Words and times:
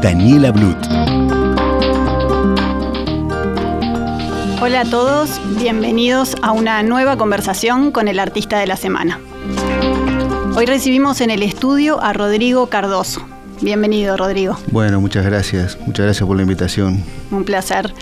Daniela 0.00 0.52
Blut. 0.52 0.76
Hola 4.60 4.82
a 4.82 4.84
todos, 4.84 5.40
bienvenidos 5.58 6.36
a 6.40 6.52
una 6.52 6.82
nueva 6.84 7.16
conversación 7.16 7.90
con 7.90 8.06
el 8.06 8.20
artista 8.20 8.58
de 8.58 8.68
la 8.68 8.76
semana. 8.76 9.18
Hoy 10.56 10.66
recibimos 10.66 11.20
en 11.20 11.30
el 11.30 11.42
estudio 11.42 12.00
a 12.00 12.12
Rodrigo 12.12 12.68
Cardoso. 12.68 13.27
Bienvenido, 13.60 14.16
Rodrigo. 14.16 14.56
Bueno, 14.70 15.00
muchas 15.00 15.24
gracias. 15.24 15.78
Muchas 15.86 16.04
gracias 16.06 16.26
por 16.26 16.36
la 16.36 16.42
invitación. 16.42 17.02
Un 17.30 17.44
placer. 17.44 17.92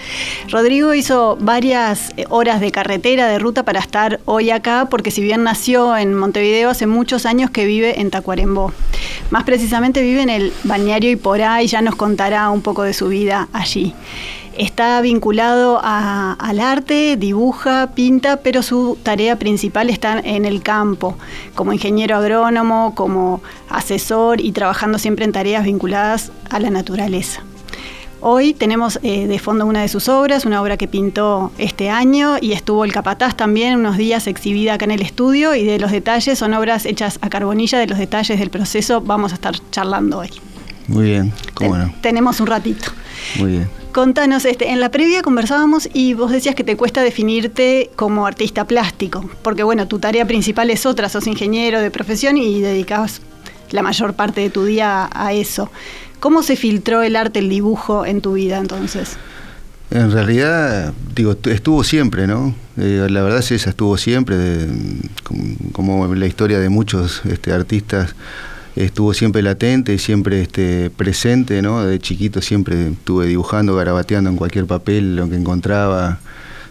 Rodrigo 0.50 0.92
hizo 0.92 1.36
varias 1.40 2.10
eh, 2.16 2.26
horas 2.28 2.60
de 2.60 2.70
carretera, 2.70 3.26
de 3.26 3.38
ruta 3.38 3.62
para 3.62 3.80
estar 3.80 4.20
hoy 4.26 4.50
acá, 4.50 4.88
porque 4.90 5.10
si 5.10 5.22
bien 5.22 5.44
nació 5.44 5.96
en 5.96 6.14
Montevideo, 6.14 6.70
hace 6.70 6.86
muchos 6.86 7.24
años 7.24 7.50
que 7.50 7.64
vive 7.64 8.00
en 8.00 8.10
Tacuarembó. 8.10 8.72
Más 9.30 9.44
precisamente 9.44 10.02
vive 10.02 10.22
en 10.22 10.30
el 10.30 10.52
balneario 10.64 11.10
Iporá 11.10 11.62
y 11.62 11.68
ya 11.68 11.80
nos 11.80 11.96
contará 11.96 12.50
un 12.50 12.60
poco 12.60 12.82
de 12.82 12.92
su 12.92 13.08
vida 13.08 13.48
allí. 13.52 13.94
Está 14.58 15.02
vinculado 15.02 15.78
al 15.82 16.60
arte, 16.60 17.16
dibuja, 17.18 17.90
pinta, 17.94 18.38
pero 18.38 18.62
su 18.62 18.96
tarea 19.02 19.38
principal 19.38 19.90
está 19.90 20.18
en 20.18 20.46
el 20.46 20.62
campo, 20.62 21.16
como 21.54 21.74
ingeniero 21.74 22.16
agrónomo, 22.16 22.94
como 22.94 23.42
asesor 23.68 24.40
y 24.40 24.52
trabajando 24.52 24.98
siempre 24.98 25.26
en 25.26 25.32
tareas 25.32 25.64
vinculadas 25.64 26.32
a 26.48 26.58
la 26.58 26.70
naturaleza. 26.70 27.42
Hoy 28.22 28.54
tenemos 28.54 28.98
eh, 29.02 29.26
de 29.26 29.38
fondo 29.38 29.66
una 29.66 29.82
de 29.82 29.88
sus 29.88 30.08
obras, 30.08 30.46
una 30.46 30.62
obra 30.62 30.78
que 30.78 30.88
pintó 30.88 31.52
este 31.58 31.90
año 31.90 32.36
y 32.40 32.52
estuvo 32.52 32.86
el 32.86 32.92
Capataz 32.92 33.36
también 33.36 33.78
unos 33.78 33.98
días 33.98 34.26
exhibida 34.26 34.74
acá 34.74 34.86
en 34.86 34.92
el 34.92 35.02
estudio 35.02 35.54
y 35.54 35.64
de 35.64 35.78
los 35.78 35.92
detalles 35.92 36.38
son 36.38 36.54
obras 36.54 36.86
hechas 36.86 37.18
a 37.20 37.28
carbonilla, 37.28 37.78
de 37.78 37.86
los 37.86 37.98
detalles 37.98 38.38
del 38.38 38.48
proceso 38.48 39.02
vamos 39.02 39.32
a 39.32 39.34
estar 39.34 39.54
charlando 39.70 40.18
hoy. 40.18 40.30
Muy 40.88 41.04
bien, 41.04 41.32
cómo 41.52 41.76
no. 41.76 41.92
Tenemos 42.00 42.40
un 42.40 42.46
ratito. 42.46 42.90
Muy 43.38 43.50
bien. 43.50 43.85
Contanos, 43.96 44.44
este, 44.44 44.72
en 44.72 44.80
la 44.80 44.90
previa 44.90 45.22
conversábamos 45.22 45.88
y 45.90 46.12
vos 46.12 46.30
decías 46.30 46.54
que 46.54 46.64
te 46.64 46.76
cuesta 46.76 47.02
definirte 47.02 47.90
como 47.96 48.26
artista 48.26 48.66
plástico, 48.66 49.24
porque 49.40 49.62
bueno, 49.62 49.88
tu 49.88 49.98
tarea 49.98 50.26
principal 50.26 50.68
es 50.68 50.84
otra, 50.84 51.08
sos 51.08 51.26
ingeniero 51.26 51.80
de 51.80 51.90
profesión 51.90 52.36
y 52.36 52.60
dedicabas 52.60 53.22
la 53.70 53.80
mayor 53.80 54.12
parte 54.12 54.42
de 54.42 54.50
tu 54.50 54.66
día 54.66 55.08
a 55.10 55.32
eso. 55.32 55.70
¿Cómo 56.20 56.42
se 56.42 56.56
filtró 56.56 57.00
el 57.00 57.16
arte, 57.16 57.38
el 57.38 57.48
dibujo 57.48 58.04
en 58.04 58.20
tu 58.20 58.34
vida 58.34 58.58
entonces? 58.58 59.16
En 59.90 60.12
realidad, 60.12 60.92
digo, 61.14 61.34
estuvo 61.44 61.82
siempre, 61.82 62.26
¿no? 62.26 62.54
Eh, 62.76 63.06
la 63.08 63.22
verdad 63.22 63.38
es 63.38 63.50
esa, 63.50 63.70
estuvo 63.70 63.96
siempre, 63.96 64.36
como, 65.72 66.14
la 66.14 66.26
historia 66.26 66.60
de 66.60 66.68
muchos 66.68 67.22
este, 67.24 67.50
artistas 67.50 68.14
estuvo 68.76 69.14
siempre 69.14 69.42
latente, 69.42 69.98
siempre 69.98 70.42
este, 70.42 70.90
presente, 70.90 71.62
¿no? 71.62 71.84
De 71.84 71.98
chiquito 71.98 72.42
siempre 72.42 72.88
estuve 72.88 73.26
dibujando, 73.26 73.74
garabateando 73.74 74.30
en 74.30 74.36
cualquier 74.36 74.66
papel, 74.66 75.16
lo 75.16 75.28
que 75.28 75.36
encontraba. 75.36 76.18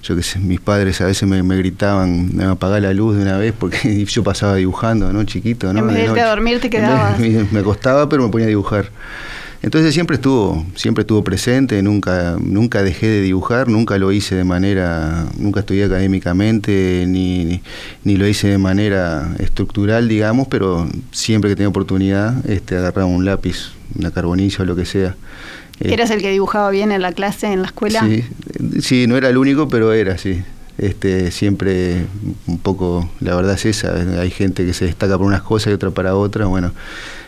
Yo 0.03 0.15
que 0.15 0.21
sé, 0.21 0.37
mis 0.37 0.59
padres 0.59 1.01
a 1.01 1.05
veces 1.05 1.27
me, 1.27 1.57
gritaban, 1.57 2.35
me 2.35 2.43
apagar 2.45 2.79
la 2.83 2.93
luz 2.93 3.15
de 3.15 3.23
una 3.23 3.39
vez 3.39 3.53
porque 3.57 4.05
yo 4.09 4.23
pasaba 4.23 4.55
dibujando, 4.55 5.11
¿no? 5.11 5.23
Chiquito, 5.23 5.73
¿no? 5.73 5.79
En 5.79 5.87
vez 5.87 5.95
de 5.95 6.03
irte 6.03 6.21
a 6.21 6.29
dormir 6.29 6.59
te 6.61 6.69
quedabas. 6.69 7.19
Me, 7.19 7.43
me, 7.51 7.59
acostaba, 7.59 8.07
pero 8.07 8.23
me 8.23 8.29
ponía 8.29 8.45
a 8.45 8.49
dibujar. 8.49 8.91
Entonces 9.65 9.95
siempre 9.95 10.17
estuvo, 10.17 10.63
siempre 10.75 11.01
estuvo 11.01 11.23
presente, 11.23 11.81
nunca, 11.81 12.37
nunca 12.39 12.83
dejé 12.83 13.07
de 13.07 13.21
dibujar, 13.23 13.67
nunca 13.67 13.97
lo 13.97 14.11
hice 14.11 14.35
de 14.35 14.43
manera, 14.43 15.25
nunca 15.39 15.61
estudié 15.61 15.85
académicamente, 15.85 17.05
ni, 17.07 17.61
ni, 18.03 18.15
lo 18.15 18.27
hice 18.27 18.47
de 18.47 18.59
manera 18.59 19.35
estructural, 19.39 20.07
digamos, 20.07 20.47
pero 20.49 20.87
siempre 21.11 21.49
que 21.49 21.55
tenía 21.55 21.69
oportunidad, 21.69 22.47
este, 22.47 22.77
agarraba 22.77 23.07
un 23.07 23.25
lápiz, 23.25 23.71
una 23.97 24.11
carbonilla 24.11 24.57
o 24.59 24.65
lo 24.65 24.75
que 24.75 24.85
sea. 24.85 25.15
¿Eras 25.79 26.11
el 26.11 26.21
que 26.21 26.29
dibujaba 26.29 26.69
bien 26.69 26.91
en 26.91 27.01
la 27.01 27.11
clase, 27.11 27.51
en 27.51 27.63
la 27.63 27.69
escuela? 27.69 28.07
Sí, 28.07 28.23
sí, 28.81 29.07
no 29.07 29.17
era 29.17 29.29
el 29.29 29.37
único, 29.37 29.67
pero 29.67 29.93
era, 29.93 30.19
sí. 30.19 30.43
Este, 30.77 31.31
siempre 31.31 32.05
un 32.45 32.59
poco, 32.59 33.09
la 33.19 33.33
verdad 33.35 33.55
es 33.55 33.65
esa, 33.65 33.95
hay 34.21 34.29
gente 34.29 34.63
que 34.63 34.73
se 34.73 34.85
destaca 34.85 35.17
por 35.17 35.25
unas 35.25 35.41
cosas 35.41 35.71
y 35.71 35.73
otra 35.73 35.89
para 35.89 36.15
otras, 36.15 36.47
bueno, 36.47 36.71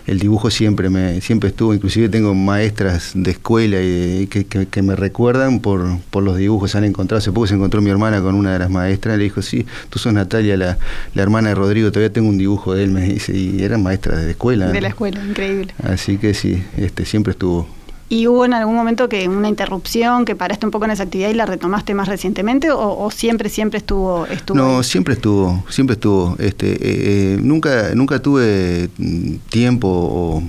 el 0.08 0.20
dibujo 0.20 0.50
siempre 0.50 0.90
me 0.90 1.20
siempre 1.22 1.50
estuvo, 1.50 1.74
inclusive 1.74 2.08
tengo 2.08 2.34
maestras 2.34 3.12
de 3.14 3.32
escuela 3.32 3.78
y 3.82 4.28
que, 4.28 4.82
me 4.82 4.96
recuerdan 4.96 5.60
por, 5.60 6.00
por 6.10 6.24
los 6.24 6.38
dibujos, 6.38 6.72
se 6.72 6.78
han 6.78 6.86
encontrado, 6.86 7.20
hace 7.20 7.32
poco 7.32 7.46
se 7.48 7.56
encontró 7.56 7.82
mi 7.82 7.90
hermana 7.90 8.22
con 8.22 8.34
una 8.36 8.54
de 8.54 8.60
las 8.60 8.70
maestras, 8.70 9.18
le 9.18 9.26
dijo, 9.26 9.42
sí, 9.42 9.66
tú 9.90 10.00
sos 10.00 10.14
Natalia, 10.14 10.56
la, 10.56 10.78
la 11.14 11.22
hermana 11.22 11.50
de 11.50 11.56
Rodrigo, 11.56 11.92
todavía 11.92 12.12
tengo 12.12 12.30
un 12.30 12.38
dibujo 12.38 12.74
de 12.74 12.86
él, 12.86 12.92
me 12.92 13.02
dice, 13.02 13.36
y 13.36 13.62
eran 13.62 13.84
maestras 13.84 14.20
de 14.20 14.26
la 14.26 14.32
escuela. 14.32 14.68
De 14.68 14.82
la 14.82 14.88
escuela, 14.88 15.24
increíble. 15.24 15.74
Así 15.84 16.18
que 16.18 16.34
sí, 16.34 16.64
este 16.78 17.06
siempre 17.06 17.32
estuvo. 17.32 17.77
¿Y 18.10 18.28
hubo 18.28 18.46
en 18.46 18.54
algún 18.54 18.76
momento 18.76 19.10
que 19.10 19.28
una 19.28 19.50
interrupción, 19.50 20.24
que 20.24 20.36
paraste 20.36 20.66
un 20.66 20.72
poco 20.72 20.86
en 20.86 20.92
esa 20.92 21.04
actividad 21.04 21.30
y 21.30 21.34
la 21.34 21.46
retomaste 21.46 21.94
más 21.94 22.08
recientemente 22.08 22.70
o, 22.72 23.10
siempre, 23.12 23.50
siempre 23.50 23.80
estuvo, 23.80 24.26
estuvo 24.28 24.58
No, 24.58 24.82
siempre 24.82 25.16
estuvo, 25.16 25.66
siempre 25.70 25.96
estuvo. 25.96 26.36
Este, 26.40 26.72
eh, 26.72 26.78
eh, 27.36 27.40
nunca, 27.42 27.94
nunca 27.96 28.20
tuve 28.20 28.90
mm, 28.98 29.36
tiempo 29.50 30.42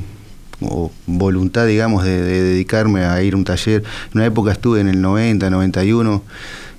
o, 0.60 0.92
voluntad, 1.06 1.66
digamos, 1.66 2.04
de, 2.04 2.22
dedicarme 2.22 3.04
a 3.04 3.22
ir 3.22 3.34
a 3.34 3.36
un 3.36 3.44
taller. 3.44 3.82
En 4.12 4.18
una 4.18 4.26
época 4.26 4.52
estuve 4.52 4.80
en 4.80 4.88
el 4.88 5.00
90, 5.00 5.50
91, 5.50 6.22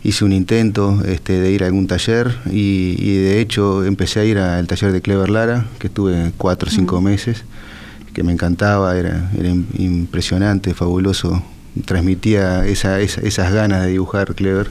hice 0.04 0.24
un 0.24 0.32
intento 0.32 1.02
este, 1.06 1.42
de 1.42 1.52
ir 1.52 1.64
a 1.64 1.68
algún 1.68 1.88
taller 1.88 2.38
y, 2.52 2.96
y, 2.98 3.18
de 3.18 3.42
hecho 3.42 3.84
empecé 3.84 4.22
a 4.22 4.26
ir 4.26 4.38
al 4.38 4.66
taller 4.68 4.94
de 4.94 5.02
Clever 5.02 5.30
Lara, 5.30 5.66
que 5.78 5.88
estuve 5.88 6.32
cuatro 6.38 6.70
o 6.70 6.72
cinco 6.72 7.02
meses 7.02 7.44
que 8.20 8.24
me 8.26 8.34
encantaba, 8.34 8.98
era, 8.98 9.32
era 9.38 9.48
impresionante, 9.48 10.74
fabuloso, 10.74 11.42
transmitía 11.86 12.66
esa, 12.66 13.00
esas 13.00 13.54
ganas 13.54 13.86
de 13.86 13.92
dibujar 13.92 14.36
Clever. 14.36 14.70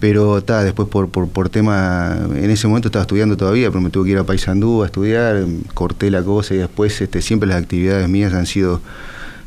Pero 0.00 0.42
ta, 0.42 0.64
después 0.64 0.88
por, 0.88 1.08
por, 1.08 1.28
por, 1.28 1.48
tema, 1.48 2.18
en 2.34 2.50
ese 2.50 2.66
momento 2.66 2.88
estaba 2.88 3.04
estudiando 3.04 3.36
todavía, 3.36 3.70
pero 3.70 3.80
me 3.80 3.90
tuve 3.90 4.06
que 4.06 4.10
ir 4.10 4.18
a 4.18 4.24
Paysandú 4.24 4.82
a 4.82 4.86
estudiar, 4.86 5.44
corté 5.74 6.10
la 6.10 6.24
cosa 6.24 6.54
y 6.54 6.56
después 6.56 7.00
este, 7.00 7.22
siempre 7.22 7.48
las 7.48 7.62
actividades 7.62 8.08
mías 8.08 8.34
han 8.34 8.46
sido 8.46 8.80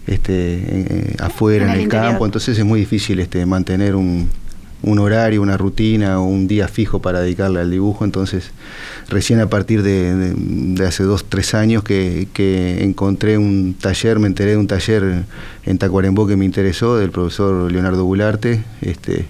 este, 0.08 0.34
eh, 0.34 1.16
afuera, 1.20 1.74
en, 1.74 1.78
el, 1.78 1.90
campo, 1.90 2.24
entonces 2.24 2.58
es 2.58 2.64
muy 2.64 2.80
difícil 2.80 3.20
este, 3.20 3.46
mantener 3.46 3.96
un, 3.98 4.30
un 4.82 5.00
horario, 5.00 5.42
una 5.42 5.58
rutina 5.58 6.20
o 6.20 6.24
un 6.24 6.48
día 6.48 6.68
fijo 6.68 7.00
para 7.00 7.22
dedicarle 7.22 7.60
al 7.60 7.72
dibujo. 7.72 8.06
Entonces, 8.06 8.52
recién 9.10 9.40
a 9.40 9.48
partir 9.48 9.84
de, 9.84 10.86
hace 10.86 11.04
dos, 11.04 11.26
tres 11.28 11.54
años 11.54 11.84
que, 11.84 12.28
encontré 12.82 13.38
un 13.38 13.76
taller, 13.80 14.20
me 14.20 14.28
enteré 14.28 14.52
de 14.52 14.58
un 14.58 14.68
taller 14.68 15.26
en 15.66 15.78
Tacuarembó 15.78 16.28
que 16.28 16.36
me 16.36 16.46
interesó, 16.46 16.98
del 16.98 17.12
profesor 17.12 17.72
Leonardo 17.72 18.04
Gularte, 18.04 18.64
este, 18.82 19.26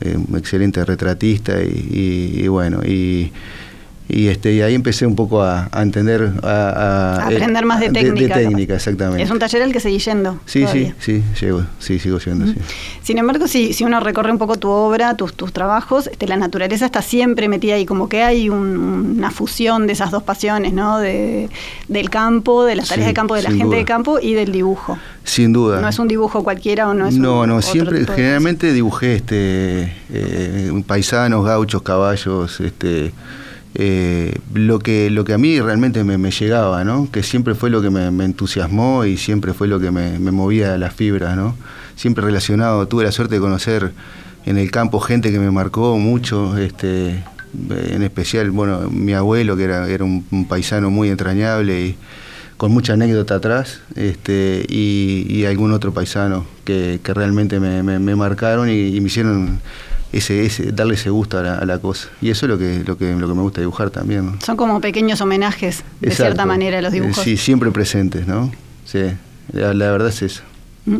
eh, 0.00 0.16
un 0.16 0.36
excelente 0.36 0.84
retratista 0.84 1.60
y 1.62 2.46
bueno, 2.48 2.82
y 2.84 3.32
y 4.08 4.28
este 4.28 4.54
y 4.54 4.62
ahí 4.62 4.74
empecé 4.74 5.06
un 5.06 5.14
poco 5.14 5.42
a, 5.42 5.68
entender 5.74 6.32
a, 6.42 7.26
aprender 7.26 7.66
más 7.66 7.80
de 7.80 7.90
técnica 7.90 8.38
de, 8.38 8.46
técnica 8.46 8.74
exactamente. 8.74 9.22
Es 9.22 9.30
un 9.30 9.38
taller 9.38 9.62
al 9.62 9.72
que 9.72 9.80
seguí 9.80 9.98
yendo 9.98 10.40
sí 10.46 10.64
sí 10.72 10.94
sí 10.98 11.22
llego 11.40 11.62
sí 11.78 11.98
sigo 11.98 12.18
yendo 12.18 12.46
sí. 12.46 12.54
sin 13.02 13.18
embargo 13.18 13.46
si, 13.46 13.74
si 13.74 13.84
uno 13.84 14.00
recorre 14.00 14.32
un 14.32 14.38
poco 14.38 14.56
tu 14.56 14.70
obra 14.70 15.14
tus, 15.14 15.34
tus 15.34 15.52
trabajos 15.52 16.06
este, 16.06 16.26
la 16.26 16.36
naturaleza 16.36 16.86
está 16.86 17.02
siempre 17.02 17.48
metida 17.48 17.74
ahí 17.74 17.84
como 17.84 18.08
que 18.08 18.22
hay 18.22 18.48
una 18.48 19.30
fusión 19.30 19.86
de 19.86 19.92
esas 19.92 20.10
dos 20.10 20.22
pasiones 20.22 20.72
no 20.72 20.98
de, 20.98 21.50
del 21.88 22.08
campo 22.08 22.64
de 22.64 22.76
las 22.76 22.88
tareas 22.88 23.08
de 23.08 23.14
campo 23.14 23.34
de 23.34 23.42
la 23.42 23.50
gente 23.50 23.76
de 23.76 23.84
campo 23.84 24.18
y 24.20 24.34
del 24.34 24.52
dibujo. 24.52 24.98
Sin 25.24 25.52
duda. 25.52 25.80
No 25.80 25.88
es 25.88 25.98
un 25.98 26.08
dibujo 26.08 26.42
cualquiera 26.42 26.88
o 26.88 26.94
no 26.94 27.06
es 27.08 27.14
no 27.14 27.46
no 27.46 27.60
siempre 27.60 28.06
generalmente 28.06 28.72
dibujé 28.72 29.16
este 29.16 29.92
eh, 30.10 30.82
paisanos 30.86 31.44
gauchos 31.44 31.82
caballos 31.82 32.60
este 32.60 33.12
eh, 33.74 34.34
lo, 34.54 34.78
que, 34.78 35.10
lo 35.10 35.24
que 35.24 35.34
a 35.34 35.38
mí 35.38 35.60
realmente 35.60 36.02
me, 36.04 36.30
llegaba, 36.30 36.84
¿no? 36.84 37.10
que 37.10 37.22
siempre 37.22 37.54
fue 37.54 37.70
lo 37.70 37.82
que 37.82 37.90
me, 37.90 38.06
entusiasmó 38.24 39.04
y 39.04 39.16
siempre 39.16 39.52
fue 39.52 39.68
lo 39.68 39.78
que 39.78 39.90
me, 39.90 40.18
movía 40.18 40.76
las 40.78 40.94
fibras, 40.94 41.36
¿no? 41.36 41.54
siempre 41.96 42.24
relacionado, 42.24 42.86
tuve 42.88 43.04
la 43.04 43.12
suerte 43.12 43.36
de 43.36 43.40
conocer 43.40 43.92
en 44.46 44.56
el 44.56 44.70
campo 44.70 45.00
gente 45.00 45.30
que 45.30 45.38
me 45.38 45.50
marcó 45.50 45.98
mucho, 45.98 46.56
este, 46.56 47.22
en 47.70 48.02
especial, 48.02 48.50
bueno, 48.50 48.88
mi 48.90 49.12
abuelo 49.12 49.56
que 49.56 49.64
era, 49.64 49.88
era 49.88 50.04
un, 50.04 50.46
paisano 50.48 50.90
muy 50.90 51.10
entrañable 51.10 51.80
y 51.80 51.96
con 52.56 52.72
mucha 52.72 52.94
anécdota 52.94 53.36
atrás, 53.36 53.80
este, 53.94 54.66
y, 54.68 55.44
algún 55.44 55.72
otro 55.72 55.92
paisano 55.92 56.44
que, 56.64 57.00
realmente 57.04 57.60
me, 57.60 58.16
marcaron 58.16 58.68
y, 58.68 59.00
me 59.00 59.06
hicieron 59.06 59.60
ese, 60.12 60.46
ese, 60.46 60.72
darle 60.72 60.94
ese 60.94 61.10
gusto 61.10 61.38
a 61.38 61.64
la, 61.64 61.78
cosa. 61.78 62.08
Y 62.20 62.30
eso 62.30 62.46
es 62.46 62.50
lo 62.50 62.58
que, 62.58 62.82
lo 62.84 62.96
que, 62.96 63.14
lo 63.14 63.28
que 63.28 63.34
me 63.34 63.42
gusta 63.42 63.60
dibujar 63.60 63.90
también. 63.90 64.38
Son 64.44 64.56
como 64.56 64.80
pequeños 64.80 65.20
homenajes, 65.20 65.84
de 66.00 66.10
cierta 66.10 66.46
manera, 66.46 66.80
los 66.80 66.92
dibujos. 66.92 67.22
Sí, 67.22 67.36
siempre 67.36 67.70
presentes, 67.70 68.26
¿no? 68.26 68.50
Sí, 68.84 69.00
la 69.52 69.72
verdad 69.72 70.08
es 70.08 70.22
eso. 70.22 70.42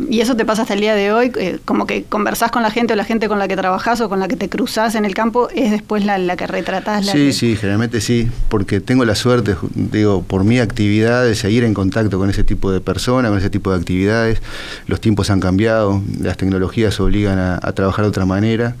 Y 0.09 0.21
eso 0.21 0.35
te 0.35 0.45
pasa 0.45 0.63
hasta 0.63 0.73
el 0.75 0.81
día 0.81 0.93
de 0.93 1.11
hoy, 1.11 1.31
eh, 1.37 1.59
como 1.65 1.87
que 1.87 2.03
conversás 2.03 2.51
con 2.51 2.61
la 2.61 2.69
gente 2.69 2.93
o 2.93 2.95
la 2.95 3.03
gente 3.03 3.27
con 3.27 3.39
la 3.39 3.47
que 3.47 3.55
trabajás 3.55 4.01
o 4.01 4.09
con 4.09 4.19
la 4.19 4.27
que 4.27 4.35
te 4.35 4.49
cruzás 4.49 4.95
en 4.95 5.05
el 5.05 5.15
campo, 5.15 5.49
es 5.49 5.71
después 5.71 6.05
la, 6.05 6.35
que 6.35 6.47
retratás. 6.47 7.05
La 7.05 7.11
sí, 7.11 7.33
sí, 7.33 7.55
generalmente 7.55 8.01
sí, 8.01 8.29
porque 8.49 8.81
tengo 8.81 9.05
la 9.05 9.15
suerte, 9.15 9.55
digo, 9.73 10.21
por 10.21 10.43
mi 10.43 10.59
actividad 10.59 11.23
de 11.23 11.33
seguir 11.35 11.63
en 11.63 11.73
contacto 11.73 12.19
con 12.19 12.29
ese 12.29 12.43
tipo 12.43 12.71
de 12.71 12.81
personas, 12.81 13.31
con 13.31 13.39
ese 13.39 13.49
tipo 13.49 13.71
de 13.71 13.77
actividades. 13.77 14.41
Los 14.87 15.01
tiempos 15.01 15.29
han 15.29 15.39
cambiado, 15.39 16.01
las 16.19 16.37
tecnologías 16.37 16.99
obligan 16.99 17.39
a, 17.39 17.59
trabajar 17.73 18.05
de 18.05 18.09
otra 18.09 18.25
manera 18.25 18.75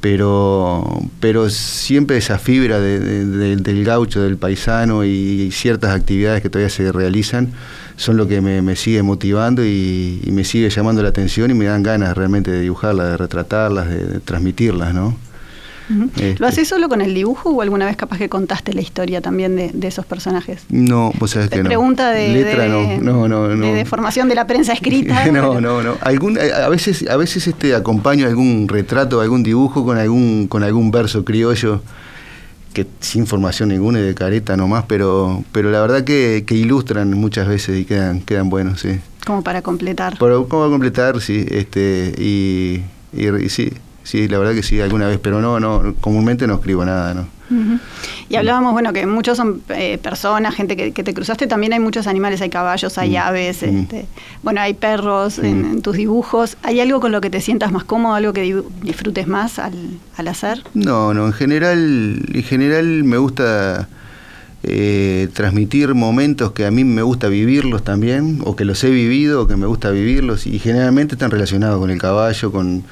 pero, 0.00 1.02
pero 1.20 1.48
siempre 1.50 2.18
esa 2.18 2.38
fibra 2.38 2.78
del 2.78 3.84
gaucho, 3.84 4.22
del 4.22 4.36
paisano 4.36 5.04
y, 5.04 5.50
ciertas 5.50 5.90
actividades 5.90 6.42
que 6.42 6.50
todavía 6.50 6.70
se 6.70 6.92
realizan 6.92 7.50
son 7.96 8.16
lo 8.16 8.28
que 8.28 8.40
me, 8.40 8.76
sigue 8.76 9.02
motivando 9.02 9.64
y, 9.64 10.20
me 10.30 10.44
sigue 10.44 10.70
llamando 10.70 11.02
la 11.02 11.08
atención 11.08 11.50
y 11.50 11.54
me 11.54 11.64
dan 11.64 11.82
ganas 11.82 12.16
realmente 12.16 12.50
de 12.50 12.60
dibujarlas, 12.60 13.10
de 13.10 13.16
retratarlas, 13.16 13.88
de, 13.88 14.20
transmitirlas, 14.20 14.94
¿no? 14.94 15.16
Este. 16.16 16.34
¿Lo 16.40 16.48
haces 16.48 16.66
solo 16.66 16.88
con 16.88 17.00
el 17.00 17.14
dibujo 17.14 17.50
o 17.50 17.62
alguna 17.62 17.86
vez 17.86 17.96
capaz 17.96 18.18
que 18.18 18.28
contaste 18.28 18.72
la 18.72 18.80
historia 18.80 19.20
también 19.20 19.54
de, 19.54 19.86
esos 19.86 20.04
personajes? 20.04 20.64
No, 20.68 21.12
vos 21.20 21.30
sabés 21.30 21.48
que 21.48 21.62
no. 21.62 21.64
Pregunta 21.64 22.10
de, 22.10 22.28
Letra, 22.28 22.66
no. 22.66 23.28
No, 23.28 23.28
no, 23.28 23.48
de, 23.72 23.84
formación 23.84 24.28
de 24.28 24.34
la 24.34 24.48
prensa 24.48 24.72
escrita. 24.72 25.26
no, 25.32 25.60
no, 25.60 25.82
no. 25.82 25.94
Algún, 26.00 26.38
eh, 26.38 26.50
a 26.52 26.68
veces, 26.68 27.08
a 27.08 27.16
veces 27.16 27.46
este, 27.46 27.74
acompaño 27.74 28.26
algún 28.26 28.66
retrato, 28.68 29.20
algún 29.20 29.44
dibujo 29.44 29.84
con 29.84 29.96
algún, 29.96 30.48
con 30.48 30.64
algún 30.64 30.90
verso 30.90 31.24
criollo 31.24 31.80
que 32.76 32.86
sin 33.00 33.26
formación 33.26 33.70
ninguna 33.70 34.00
y 34.00 34.02
de 34.02 34.14
careta 34.14 34.54
nomás, 34.54 34.84
pero, 34.86 35.42
pero 35.50 35.70
la 35.70 35.80
verdad 35.80 36.04
que, 36.04 36.44
ilustran 36.50 37.10
muchas 37.12 37.48
veces 37.48 37.80
y 37.80 37.86
quedan, 37.86 38.20
quedan 38.20 38.50
buenos, 38.50 38.80
sí. 38.80 39.00
Como 39.24 39.42
para 39.42 39.62
completar. 39.62 40.18
como 40.18 40.46
para 40.46 40.68
completar, 40.68 41.22
sí, 41.22 41.46
este, 41.48 42.12
y, 42.18 42.82
y 43.14 43.48
sí, 43.48 43.72
sí, 44.06 44.28
la 44.28 44.38
verdad 44.38 44.54
que 44.54 44.62
sí, 44.62 44.80
alguna 44.80 45.08
vez, 45.08 45.18
pero 45.20 45.40
no, 45.40 45.58
no, 45.58 45.94
comúnmente 46.00 46.46
no 46.46 46.54
escribo 46.54 46.84
nada, 46.84 47.12
¿no? 47.12 47.26
Y 48.28 48.36
hablábamos, 48.36 48.72
bueno, 48.72 48.92
que 48.92 49.06
muchos 49.06 49.36
son 49.36 49.62
eh, 49.68 49.98
personas, 49.98 50.54
gente 50.54 50.76
que, 50.76 51.04
te 51.04 51.14
cruzaste, 51.14 51.46
también 51.46 51.72
hay 51.72 51.80
muchos 51.80 52.06
animales, 52.06 52.40
hay 52.40 52.50
caballos, 52.50 52.98
hay 52.98 53.12
mm. 53.12 53.16
aves, 53.16 53.62
mm. 53.62 53.66
este, 53.66 54.06
bueno, 54.42 54.60
hay 54.60 54.74
perros 54.74 55.38
en, 55.38 55.76
mm. 55.76 55.82
tus 55.82 55.96
dibujos. 55.96 56.56
¿Hay 56.62 56.80
algo 56.80 57.00
con 57.00 57.12
lo 57.12 57.20
que 57.20 57.30
te 57.30 57.40
sientas 57.40 57.70
más 57.70 57.84
cómodo, 57.84 58.14
algo 58.14 58.32
que 58.32 58.62
disfrutes 58.82 59.28
más 59.28 59.58
al, 59.58 59.98
hacer? 60.16 60.62
No, 60.74 61.14
no, 61.14 61.26
en 61.26 61.32
general, 61.32 62.20
en 62.32 62.42
general 62.42 63.04
me 63.04 63.16
gusta 63.16 63.88
eh, 64.64 65.28
transmitir 65.32 65.94
momentos 65.94 66.50
que 66.52 66.66
a 66.66 66.72
mí 66.72 66.82
me 66.82 67.02
gusta 67.02 67.28
vivirlos 67.28 67.84
también, 67.84 68.40
o 68.44 68.56
que 68.56 68.64
los 68.64 68.82
he 68.82 68.90
vivido, 68.90 69.42
o 69.42 69.46
que 69.46 69.56
me 69.56 69.66
gusta 69.66 69.90
vivirlos, 69.90 70.48
y 70.48 70.58
generalmente 70.58 71.14
están 71.14 71.30
relacionados 71.30 71.78
con 71.78 71.90
el 71.90 71.98
caballo, 71.98 72.50
con 72.50 72.82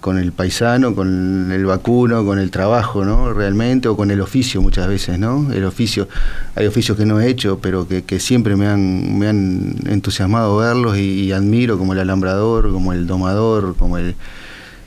con 0.00 0.18
el 0.18 0.32
paisano, 0.32 0.94
con 0.94 1.50
el 1.50 1.64
vacuno, 1.64 2.24
con 2.24 2.38
el 2.38 2.50
trabajo, 2.50 3.04
¿no? 3.04 3.32
Realmente, 3.32 3.88
o 3.88 3.96
con 3.96 4.10
el 4.10 4.20
oficio 4.20 4.62
muchas 4.62 4.86
veces, 4.86 5.18
¿no? 5.18 5.52
El 5.52 5.64
oficio, 5.64 6.08
hay 6.54 6.66
oficios 6.66 6.96
que 6.96 7.04
no 7.04 7.20
he 7.20 7.28
hecho, 7.28 7.58
pero 7.60 7.86
que, 7.88 8.20
siempre 8.20 8.54
me 8.54 8.68
han, 8.68 9.18
me 9.18 9.28
han 9.28 9.74
entusiasmado 9.86 10.56
verlos 10.56 10.96
y, 10.98 11.32
admiro, 11.32 11.78
como 11.78 11.94
el 11.94 11.98
alambrador, 11.98 12.70
como 12.70 12.92
el 12.92 13.06
domador, 13.06 13.74
como 13.76 13.98
el, 13.98 14.14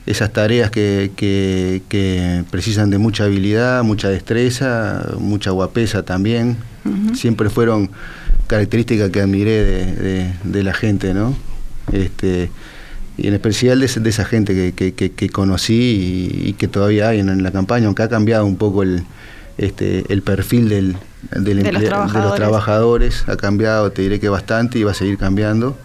esas 0.06 0.32
tareas 0.32 0.70
que, 0.70 1.10
que, 1.16 2.44
precisan 2.50 2.88
de 2.88 2.98
mucha 2.98 3.24
habilidad, 3.24 3.82
mucha 3.82 4.08
destreza, 4.08 5.06
mucha 5.18 5.50
guapesa 5.50 6.04
también. 6.04 6.56
Siempre 7.14 7.50
fueron 7.50 7.90
características 8.46 9.10
que 9.10 9.20
admiré 9.20 9.64
de, 9.64 10.32
de 10.44 10.62
la 10.62 10.72
gente, 10.72 11.12
¿no? 11.12 11.34
Este, 11.92 12.50
y 13.16 13.28
en 13.28 13.34
especial 13.34 13.80
de, 13.80 13.86
esa 13.86 14.24
gente 14.24 14.72
que, 14.74 15.30
conocí 15.30 16.42
y, 16.44 16.52
que 16.54 16.68
todavía 16.68 17.08
hay 17.08 17.20
en, 17.20 17.42
la 17.42 17.50
campaña, 17.50 17.86
aunque 17.86 18.02
ha 18.02 18.08
cambiado 18.08 18.44
un 18.44 18.56
poco 18.56 18.82
el, 18.82 19.04
este, 19.56 20.04
el 20.12 20.22
perfil 20.22 20.68
del, 20.68 20.96
de, 21.30 21.54
los 21.54 22.34
trabajadores, 22.34 23.24
ha 23.28 23.36
cambiado, 23.36 23.90
te 23.90 24.02
diré 24.02 24.20
que 24.20 24.28
bastante 24.28 24.78
y 24.78 24.84
va 24.84 24.90
a 24.90 24.94
seguir 24.94 25.16
cambiando, 25.16 25.78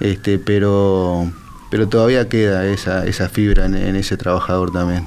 este, 0.00 0.38
pero, 0.38 1.30
pero 1.70 1.88
todavía 1.88 2.28
queda 2.28 2.66
esa, 2.66 3.06
esa 3.06 3.28
fibra 3.28 3.64
en, 3.64 3.96
ese 3.96 4.16
trabajador 4.18 4.70
también. 4.70 5.06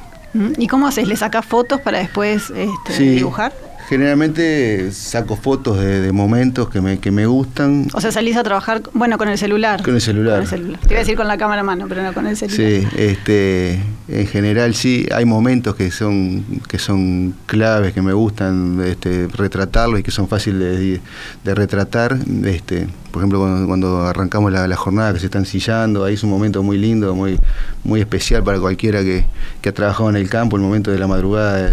¿Y 0.57 0.67
cómo 0.67 0.87
haces? 0.87 1.07
¿Le 1.07 1.15
sacas 1.15 1.45
fotos 1.45 1.81
para 1.81 1.99
después 1.99 2.51
este, 2.55 2.99
dibujar? 2.99 3.53
Generalmente 3.87 4.91
saco 4.91 5.35
fotos 5.35 5.79
de, 5.79 6.11
momentos 6.11 6.69
que 6.69 6.81
me, 6.81 6.99
que 6.99 7.11
me 7.11 7.25
gustan. 7.25 7.87
O 7.93 8.01
sea, 8.01 8.11
salís 8.11 8.37
a 8.37 8.43
trabajar, 8.43 8.81
bueno, 8.93 9.17
con 9.17 9.29
el 9.29 9.37
celular. 9.37 9.83
Con 9.83 9.95
el 9.95 10.01
celular. 10.01 10.45
Te 10.47 10.57
iba 10.57 10.95
a 10.95 10.99
decir 10.99 11.15
con 11.15 11.27
la 11.27 11.37
cámara 11.37 11.61
a 11.61 11.63
mano, 11.63 11.85
pero 11.87 12.03
no 12.03 12.13
con 12.13 12.27
el 12.27 12.37
celular. 12.37 12.57
Sí, 12.57 12.87
este, 12.97 13.79
en 14.07 14.27
general 14.27 14.75
sí, 14.75 15.07
hay 15.13 15.25
momentos 15.25 15.75
que 15.75 15.91
son, 15.91 16.43
que 16.67 16.79
son 16.79 17.35
claves, 17.45 17.93
que 17.93 18.01
me 18.01 18.13
gustan 18.13 18.81
este, 18.85 19.27
retratarlos 19.27 19.99
y 19.99 20.03
que 20.03 20.11
son 20.11 20.27
fáciles 20.27 20.79
de, 20.79 21.01
de 21.43 21.55
retratar. 21.55 22.17
Este, 22.45 22.87
por 23.13 23.21
ejemplo, 23.21 23.39
cuando, 23.67 24.07
arrancamos 24.07 24.51
la, 24.51 24.75
jornada 24.75 25.13
que 25.13 25.19
se 25.19 25.27
están 25.27 25.45
sillando, 25.45 26.03
ahí 26.03 26.15
es 26.15 26.23
un 26.23 26.31
momento 26.31 26.63
muy 26.63 26.79
lindo, 26.79 27.13
muy, 27.13 27.39
muy 27.83 27.99
especial 27.99 28.43
para 28.43 28.59
cualquiera 28.59 29.03
que, 29.03 29.23
ha 29.69 29.71
trabajado 29.71 30.09
en 30.09 30.15
el 30.15 30.27
campo, 30.29 30.55
el 30.55 30.63
momento 30.63 30.89
de 30.89 30.97
la 30.97 31.05
madrugada. 31.05 31.69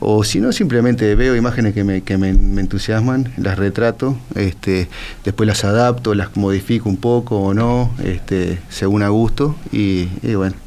o 0.00 0.22
si 0.22 0.38
no, 0.38 0.52
simplemente 0.52 1.14
veo 1.14 1.34
imágenes 1.34 1.72
que 1.72 1.82
me, 1.82 2.02
que 2.02 2.18
me, 2.18 2.28
entusiasman, 2.28 3.32
las 3.38 3.56
retrato, 3.58 4.18
este, 4.34 4.90
después 5.24 5.46
las 5.46 5.64
adapto, 5.64 6.14
las 6.14 6.36
modifico 6.36 6.90
un 6.90 6.98
poco 6.98 7.40
o 7.40 7.54
no, 7.54 7.90
este, 8.04 8.58
según 8.68 9.02
a 9.02 9.08
gusto, 9.08 9.56
y 9.72 10.08
bueno 10.34 10.65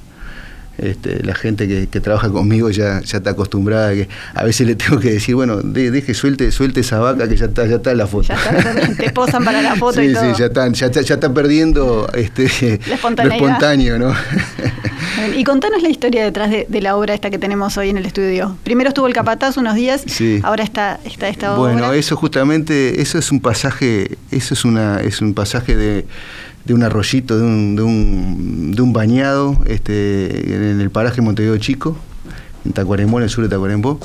este, 0.81 1.23
la 1.23 1.35
gente 1.35 1.87
que, 1.87 1.99
trabaja 1.99 2.29
conmigo 2.29 2.69
ya, 2.69 3.01
ya 3.01 3.17
está 3.17 3.31
acostumbrada 3.31 3.93
que 3.93 4.07
a 4.33 4.43
veces 4.43 4.65
le 4.65 4.75
tengo 4.75 4.99
que 4.99 5.11
decir, 5.11 5.35
bueno, 5.35 5.57
deje, 5.57 6.13
suelte, 6.13 6.51
suelte 6.51 6.79
esa 6.79 6.99
vaca 6.99 7.27
que 7.27 7.35
ya 7.35 7.45
está, 7.45 7.65
ya 7.65 7.75
está 7.75 7.91
en 7.91 7.97
la 7.97 8.07
foto. 8.07 8.27
Ya 8.27 8.35
está, 8.35 8.95
te 8.95 9.09
posan 9.11 9.43
para 9.43 9.61
la 9.61 9.75
foto 9.75 10.01
y 10.03 10.13
todo. 10.13 10.33
Sí, 10.33 10.39
ya 10.39 10.45
están, 10.45 10.73
ya, 10.73 10.89
ya 10.89 11.13
está 11.13 11.33
perdiendo 11.33 12.09
este, 12.13 12.79
lo 12.87 13.33
espontáneo, 13.33 13.99
¿no? 13.99 14.13
y 15.35 15.43
contanos 15.43 15.81
la 15.81 15.89
historia 15.89 16.23
detrás 16.23 16.49
de, 16.49 16.81
la 16.81 16.95
obra 16.95 17.13
esta 17.13 17.29
que 17.29 17.37
tenemos 17.37 17.77
hoy 17.77 17.89
en 17.89 17.97
el 17.97 18.05
estudio. 18.05 18.57
Primero 18.63 18.89
estuvo 18.89 19.07
el 19.07 19.13
Capataz 19.13 19.57
unos 19.57 19.75
días, 19.75 20.03
ahora 20.43 20.63
está, 20.63 20.99
está 21.03 21.27
esta 21.27 21.57
obra. 21.57 21.73
Bueno, 21.73 21.93
eso 21.93 22.15
justamente, 22.15 23.01
eso 23.01 23.17
es 23.17 23.31
un 23.31 23.41
pasaje, 23.41 24.17
eso 24.31 24.53
es 24.53 24.65
una, 24.65 25.01
es 25.01 25.21
un 25.21 25.33
pasaje 25.33 25.75
de 25.75 26.05
de 26.69 26.75
un 26.75 26.83
arroyito, 26.83 27.35
de 27.35 27.43
un, 27.43 28.75
de 28.75 28.81
un, 28.83 28.93
bañado 28.93 29.57
este, 29.65 30.53
en 30.53 30.79
el 30.79 30.91
paraje 30.91 31.19
Montevideo 31.19 31.57
Chico, 31.57 31.97
en 32.63 32.73
Tacuarembó, 32.73 33.17
en 33.17 33.23
el 33.23 33.29
sur 33.31 33.43
de 33.43 33.49
Tacuarembó. 33.49 33.99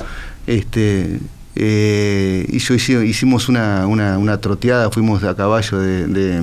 Este, 0.47 1.19
eh, 1.55 2.47
hicimos 2.49 3.49
una, 3.49 3.85
una, 3.85 4.17
una, 4.17 4.41
troteada, 4.41 4.89
fuimos 4.89 5.23
a 5.23 5.35
caballo 5.35 5.77
de 5.77 6.41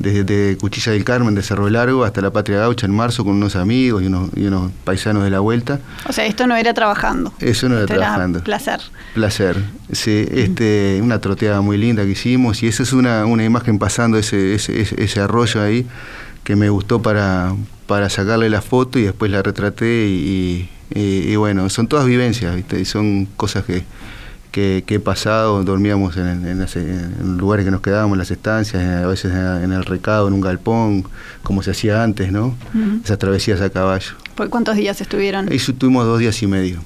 desde 0.00 0.56
Cuchilla 0.56 0.92
del 0.92 1.04
Carmen, 1.04 1.34
de 1.34 1.42
Cerro 1.42 1.68
Largo, 1.68 2.04
hasta 2.04 2.22
la 2.22 2.30
Patria 2.30 2.58
Gaucha 2.58 2.86
en 2.86 2.96
marzo 2.96 3.22
con 3.22 3.34
unos 3.34 3.54
amigos 3.54 4.02
y 4.02 4.06
unos, 4.06 4.30
y 4.34 4.46
unos 4.46 4.72
paisanos 4.82 5.22
de 5.22 5.30
la 5.30 5.40
vuelta. 5.40 5.78
O 6.08 6.12
sea, 6.12 6.24
esto 6.24 6.46
no 6.46 6.56
era 6.56 6.72
trabajando. 6.72 7.32
Eso 7.38 7.68
no 7.68 7.76
era 7.76 7.86
trabajando. 7.86 8.38
Era 8.38 8.44
placer. 8.44 8.80
Placer. 9.14 9.62
Sí, 9.92 10.26
este, 10.30 11.00
una 11.02 11.20
troteada 11.20 11.60
muy 11.60 11.76
linda 11.76 12.02
que 12.04 12.10
hicimos 12.10 12.62
y 12.62 12.68
esa 12.68 12.82
es 12.82 12.94
una, 12.94 13.26
una 13.26 13.44
imagen 13.44 13.78
pasando 13.78 14.16
ese, 14.16 14.54
ese, 14.54 14.80
ese 14.80 15.20
arroyo 15.20 15.62
ahí 15.62 15.86
que 16.44 16.56
me 16.56 16.70
gustó 16.70 17.02
para, 17.02 17.54
para 17.86 18.08
sacarle 18.08 18.48
la 18.48 18.62
foto 18.62 18.98
y 18.98 19.02
después 19.02 19.30
la 19.30 19.42
retraté 19.42 20.06
y, 20.08 20.68
y, 20.94 21.36
bueno, 21.36 21.68
son 21.68 21.86
todas 21.86 22.06
vivencias, 22.06 22.56
¿viste? 22.56 22.80
Y 22.80 22.84
son 22.84 23.26
cosas 23.36 23.64
que, 23.64 23.84
que, 24.50 24.84
he 24.86 25.00
pasado, 25.00 25.62
dormíamos 25.64 26.16
en, 26.16 26.66
lugares 27.38 27.64
que 27.64 27.70
nos 27.70 27.80
quedábamos, 27.80 28.14
en 28.14 28.18
las 28.18 28.30
estancias, 28.30 28.82
a 28.82 29.06
veces 29.06 29.32
en, 29.32 29.72
el 29.72 29.84
recado, 29.84 30.28
en 30.28 30.34
un 30.34 30.40
galpón, 30.40 31.04
como 31.42 31.62
se 31.62 31.70
hacía 31.70 32.02
antes, 32.02 32.32
¿no? 32.32 32.54
Esas 33.04 33.18
travesías 33.18 33.60
a 33.60 33.70
caballo. 33.70 34.12
¿Por 34.34 34.50
cuántos 34.50 34.76
días 34.76 35.00
estuvieron? 35.00 35.52
Estuvimos 35.52 36.04
dos 36.04 36.18
días 36.18 36.42
y 36.42 36.46
medio, 36.46 36.80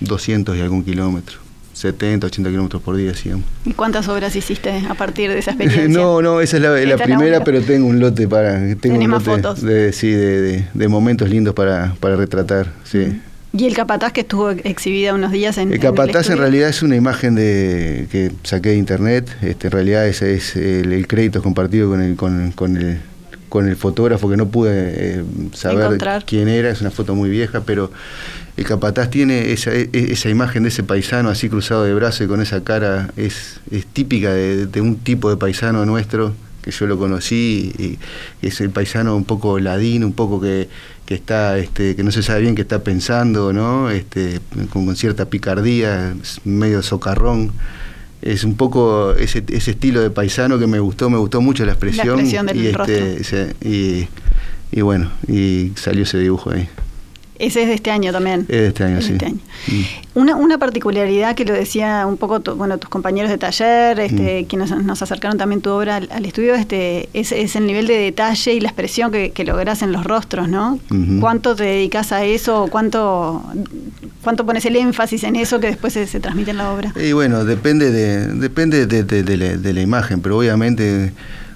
200 0.00 0.56
y 0.56 0.60
algún 0.60 0.84
kilómetro. 0.84 1.38
70, 1.72 2.26
80 2.26 2.50
kilómetros 2.50 2.82
por 2.82 2.96
día, 2.96 3.14
sí. 3.14 3.30
¿Y 3.64 3.72
cuántas 3.72 4.06
obras 4.08 4.36
hiciste 4.36 4.70
a 4.88 4.94
partir 4.94 5.30
de 5.30 5.38
esa 5.38 5.50
experiencia? 5.52 5.88
no, 5.88 6.20
no, 6.20 6.40
esa 6.40 6.58
es 6.58 6.62
la, 6.62 7.02
primera, 7.02 7.42
pero 7.42 7.62
tengo 7.62 7.86
un 7.86 8.00
lote 8.00 8.28
para... 8.28 8.74
Tengo 8.76 8.98
un 8.98 9.06
más 9.06 9.22
fotos? 9.22 9.62
De, 9.62 9.92
sí, 9.92 10.10
de, 10.10 10.88
momentos 10.88 11.30
lindos 11.30 11.54
para, 11.54 11.94
para 12.00 12.16
retratar, 12.16 12.74
sí. 12.84 13.20
Y 13.52 13.66
el 13.66 13.74
capataz 13.74 14.12
que 14.12 14.20
estuvo 14.20 14.50
exhibida 14.50 15.12
unos 15.12 15.32
días 15.32 15.58
en 15.58 15.72
El 15.72 15.80
capataz 15.80 16.30
en, 16.30 16.38
realidad 16.38 16.68
es 16.68 16.82
una 16.82 16.94
imagen 16.94 17.34
de 17.34 18.06
que 18.10 18.30
saqué 18.44 18.70
de 18.70 18.76
internet. 18.76 19.28
Este, 19.42 19.66
en 19.66 19.72
realidad 19.72 20.06
ese 20.06 20.34
es 20.34 20.54
el, 20.54 21.06
crédito 21.08 21.42
compartido 21.42 21.90
con 21.90 22.00
el, 22.00 22.14
con, 22.14 22.52
con, 22.52 22.76
el, 22.76 23.00
con 23.48 23.68
el 23.68 23.74
fotógrafo 23.74 24.30
que 24.30 24.36
no 24.36 24.48
pude 24.48 24.70
eh, 24.72 25.24
saber 25.52 25.98
quién 26.26 26.46
era. 26.46 26.70
Es 26.70 26.80
una 26.80 26.92
foto 26.92 27.16
muy 27.16 27.28
vieja, 27.28 27.62
pero 27.62 27.90
el 28.56 28.64
capataz 28.64 29.10
tiene 29.10 29.50
esa, 29.50 29.72
e, 29.72 29.90
esa 29.92 30.28
imagen 30.28 30.62
de 30.62 30.68
ese 30.68 30.84
paisano 30.84 31.28
así 31.28 31.48
cruzado 31.48 31.82
de 31.82 31.92
brazos 31.92 32.20
y 32.20 32.28
con 32.28 32.40
esa 32.40 32.62
cara. 32.62 33.10
Es, 33.16 33.58
es 33.72 33.84
típica 33.84 34.32
de, 34.32 34.66
de 34.66 34.80
un 34.80 34.94
tipo 34.96 35.28
de 35.28 35.36
paisano 35.36 35.84
nuestro 35.84 36.34
que 36.62 36.70
yo 36.70 36.86
lo 36.86 36.98
conocí 36.98 37.72
y, 37.78 38.46
es 38.46 38.60
el 38.60 38.70
paisano 38.70 39.16
un 39.16 39.24
poco 39.24 39.58
ladino, 39.58 40.06
un 40.06 40.12
poco 40.12 40.40
que, 40.40 40.68
que 41.06 41.14
está, 41.14 41.58
este, 41.58 41.96
que 41.96 42.02
no 42.02 42.12
se 42.12 42.22
sabe 42.22 42.42
bien 42.42 42.54
qué 42.54 42.62
está 42.62 42.82
pensando, 42.82 43.52
¿no? 43.52 43.90
Este, 43.90 44.40
con, 44.70 44.94
cierta 44.96 45.26
picardía, 45.26 46.14
medio 46.44 46.82
socarrón. 46.82 47.52
Es 48.22 48.44
un 48.44 48.54
poco 48.54 49.12
ese, 49.14 49.42
ese 49.48 49.70
estilo 49.70 50.02
de 50.02 50.10
paisano 50.10 50.58
que 50.58 50.66
me 50.66 50.78
gustó, 50.78 51.08
me 51.08 51.16
gustó 51.16 51.40
mucho 51.40 51.64
la 51.64 51.72
expresión. 51.72 52.16
La 52.16 52.22
expresión 52.22 52.46
del 52.46 52.56
y, 52.58 52.66
este, 52.66 53.56
y, 53.62 54.08
y 54.72 54.80
bueno, 54.82 55.10
y 55.26 55.72
salió 55.76 56.02
ese 56.02 56.18
dibujo 56.18 56.50
ahí. 56.50 56.68
Ese 57.40 57.62
es 57.62 57.68
de 57.68 57.74
este 57.74 57.90
año 57.90 58.12
también. 58.12 58.40
Es 58.42 58.60
de 58.60 58.66
este 58.68 58.84
año, 58.84 59.00
sí. 59.00 59.12
Este 59.14 59.30
mm. 59.30 59.84
Una, 60.14 60.36
una 60.36 60.58
particularidad 60.58 61.34
que 61.34 61.44
lo 61.46 61.54
decía 61.54 62.04
un 62.06 62.18
poco 62.18 62.40
bueno 62.54 62.76
tus 62.78 62.90
compañeros 62.90 63.30
de 63.30 63.38
taller, 63.38 63.98
este, 63.98 64.42
mm. 64.42 64.44
quienes 64.44 64.70
nos 64.70 65.00
acercaron 65.00 65.38
también 65.38 65.62
tu 65.62 65.70
obra 65.70 65.96
al, 65.96 66.26
estudio, 66.26 66.54
este, 66.54 67.08
es, 67.14 67.32
es, 67.32 67.56
el 67.56 67.66
nivel 67.66 67.86
de 67.86 67.96
detalle 67.96 68.52
y 68.52 68.60
la 68.60 68.68
expresión 68.68 69.10
que, 69.10 69.30
que 69.30 69.44
lográs 69.44 69.80
en 69.82 69.90
los 69.90 70.04
rostros, 70.04 70.48
¿no? 70.48 70.78
¿Cuánto 71.20 71.56
te 71.56 71.64
dedicas 71.64 72.12
a 72.12 72.24
eso? 72.24 72.68
¿Cuánto, 72.70 73.42
¿Cuánto 74.22 74.44
pones 74.44 74.66
el 74.66 74.76
énfasis 74.76 75.24
en 75.24 75.36
eso 75.36 75.60
que 75.60 75.68
después 75.68 75.94
se, 75.94 76.20
transmite 76.20 76.50
en 76.50 76.58
la 76.58 76.70
obra? 76.72 76.92
Y 77.02 77.12
bueno, 77.12 77.46
depende 77.46 77.90
de, 77.90 78.26
depende 78.34 78.86
de, 78.86 79.02
de 79.02 79.72
la 79.72 79.80
imagen, 79.80 80.20
pero 80.20 80.36
obviamente 80.36 81.12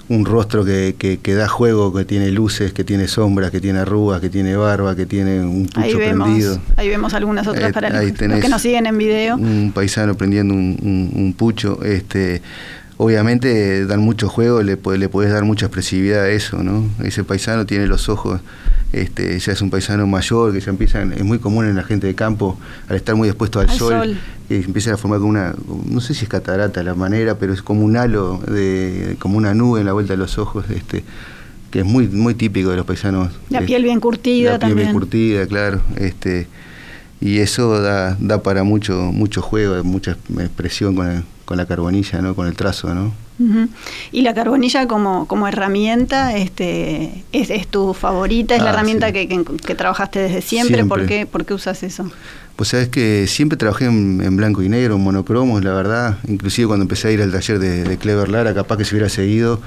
un 0.09 0.25
rostro 0.25 0.65
que, 0.65 0.95
que, 0.99 1.35
da 1.35 1.49
juego, 1.49 1.93
que 1.93 2.05
tiene 2.05 2.31
luces, 2.31 2.73
que 2.73 2.85
tiene 2.85 3.09
sombras, 3.09 3.51
que 3.51 3.61
tiene 3.61 3.81
arrugas, 3.81 4.21
que 4.21 4.29
tiene 4.29 4.57
barba, 4.57 4.95
que 4.95 5.07
tiene 5.07 5.41
un 5.41 5.67
pucho 5.67 5.81
ahí 5.81 5.95
vemos, 5.95 6.29
prendido. 6.29 6.61
Ahí 6.77 6.89
vemos 6.89 7.15
algunas 7.15 7.47
otras 7.47 7.71
eh, 7.71 7.73
para 7.73 8.03
los, 8.03 8.13
que 8.13 8.49
nos 8.49 8.63
siguen 8.63 8.87
en 8.87 8.99
video. 8.99 9.37
Un 9.37 9.73
paisano 9.75 10.15
prendiendo 10.15 10.55
un, 10.55 11.13
un, 11.15 11.33
pucho. 11.33 11.83
Este, 11.83 12.43
obviamente 12.99 13.87
dan 13.87 14.01
mucho 14.01 14.29
juego, 14.29 14.63
le, 14.63 14.79
le 14.99 15.09
puedes 15.09 15.33
dar 15.33 15.45
mucha 15.45 15.67
expresividad 15.67 16.25
a 16.25 16.31
eso, 16.31 16.63
¿no? 16.63 16.89
Ese 17.03 17.25
paisano 17.25 17.65
tiene 17.65 17.87
los 17.87 18.09
ojos 18.09 18.41
este, 18.95 19.39
ya 19.41 19.53
es 19.53 19.61
un 19.61 19.71
paisano 19.71 20.07
mayor, 20.07 20.53
que 20.53 20.61
ya 20.61 20.71
empiezan, 20.71 21.13
es 21.13 21.25
muy 21.25 21.41
común 21.41 21.67
en 21.67 21.75
la 21.75 21.83
gente 21.83 22.07
de 22.07 22.15
campo, 22.15 22.59
al 22.89 22.97
estar 22.97 23.17
muy 23.17 23.29
expuesto 23.29 23.59
al, 23.59 23.69
sol, 23.71 24.17
que 24.17 24.17
empiezan 24.51 24.95
a 24.95 24.97
formar 24.97 25.21
como 25.21 25.31
una, 25.31 25.55
no 25.87 26.01
sé 26.01 26.15
si 26.15 26.25
es 26.25 26.29
catarata 26.29 26.83
la 26.83 26.95
manera, 26.95 27.39
pero 27.39 27.53
es 27.53 27.63
como 27.63 27.85
un 27.85 27.97
halo, 27.97 28.39
de, 28.47 29.17
como 29.19 29.39
una 29.39 29.55
nube 29.55 29.81
en 29.81 29.87
la 29.87 29.93
vuelta 29.93 30.13
de 30.13 30.19
los 30.19 30.39
ojos, 30.39 30.67
este, 30.71 31.05
que 31.71 31.81
es 31.81 31.85
muy, 31.85 32.09
muy 32.09 32.35
típico 32.35 32.71
de 32.71 32.77
los 32.77 32.87
paisanos. 32.87 33.31
La 33.49 33.63
piel 33.63 33.83
bien 33.85 34.01
curtida 34.01 34.53
la 34.53 34.59
también. 34.59 34.77
piel 34.77 34.87
bien 34.87 34.95
curtida, 34.95 35.47
claro. 35.47 35.81
Este, 35.97 36.47
y 37.21 37.39
eso 37.39 37.81
da, 37.81 38.17
da 38.21 38.43
para 38.43 38.65
mucho, 38.65 39.11
mucho 39.13 39.41
juego, 39.41 39.83
mucha 39.83 40.17
expresión 40.39 40.95
con, 40.95 41.25
con 41.45 41.57
la 41.57 41.67
carbonilla, 41.67 42.21
¿no? 42.21 42.35
con 42.35 42.47
el 42.47 42.55
trazo, 42.55 42.95
¿no? 42.95 43.13
Y 44.13 44.23
la 44.23 44.33
carbonilla 44.33 44.87
como, 44.87 45.27
como 45.27 45.49
herramienta 45.49 46.37
este, 46.37 47.25
es, 47.33 47.51
es 47.51 47.67
tu 47.67 47.93
favorita, 47.93 48.55
es 48.55 48.63
la 48.63 48.71
ah, 48.71 48.75
herramienta 48.75 49.11
que, 49.11 49.27
que, 49.27 49.75
trabajaste 49.75 50.21
desde 50.21 50.41
siempre. 50.41 50.85
¿Por, 50.85 51.07
qué, 51.07 51.27
¿Por 51.27 51.45
qué 51.45 51.55
usas 51.55 51.83
eso? 51.83 52.09
Pues 52.57 52.69
sabes 52.69 52.89
que 52.89 53.27
siempre 53.27 53.57
trabajé 53.57 53.87
en, 53.87 54.37
blanco 54.37 54.63
y 54.63 54.69
negro, 54.69 54.95
en 54.95 55.01
monocromos, 55.01 55.65
la 55.65 55.73
verdad. 55.73 56.19
Inclusive 56.29 56.69
cuando 56.69 56.85
empecé 56.85 57.09
a 57.09 57.11
ir 57.11 57.21
al 57.21 57.33
taller 57.33 57.59
de, 57.59 57.83
de 57.83 57.99
Clever 57.99 58.29
Lara, 58.29 58.55
capaz 58.55 58.77
que 58.77 58.85
si 58.85 58.95
hubiera 58.95 59.09
seguido, 59.09 59.61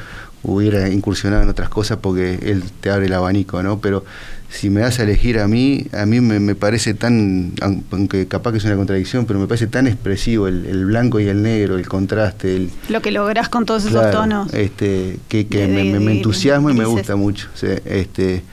hubiera 0.43 0.89
incursionado 0.89 1.43
en 1.43 1.49
otras 1.49 1.69
cosas 1.69 1.97
porque 2.01 2.39
él 2.41 2.63
te 2.79 2.89
abre 2.89 3.07
el 3.07 3.13
abanico, 3.13 3.61
¿no? 3.61 3.79
Pero 3.79 4.05
si 4.49 4.69
me 4.69 4.81
das 4.81 4.99
a 4.99 5.03
elegir 5.03 5.39
a 5.39 5.47
mí, 5.47 5.87
a 5.91 6.05
mí 6.05 6.21
me, 6.21 6.55
parece 6.55 6.93
tan, 6.93 7.53
aunque 7.91 8.27
capaz 8.27 8.51
que 8.51 8.59
es 8.59 8.63
una 8.63 8.75
contradicción, 8.75 9.25
pero 9.25 9.39
me 9.39 9.47
parece 9.47 9.67
tan 9.67 9.87
expresivo 9.87 10.47
el, 10.47 10.85
blanco 10.85 11.19
y 11.19 11.27
el 11.27 11.43
negro, 11.43 11.77
el 11.77 11.87
contraste. 11.87 12.55
El, 12.55 12.69
Lo 12.87 13.01
que 13.01 13.11
lográs 13.11 13.49
con 13.49 13.65
todos 13.65 13.85
esos 13.85 14.09
tonos. 14.11 14.53
Este, 14.53 15.19
que, 15.27 15.45
me, 15.67 16.13
entusiasma 16.13 16.71
y 16.71 16.75
me 16.75 16.85
gusta 16.85 17.15
mucho. 17.15 17.49
este, 17.85 18.43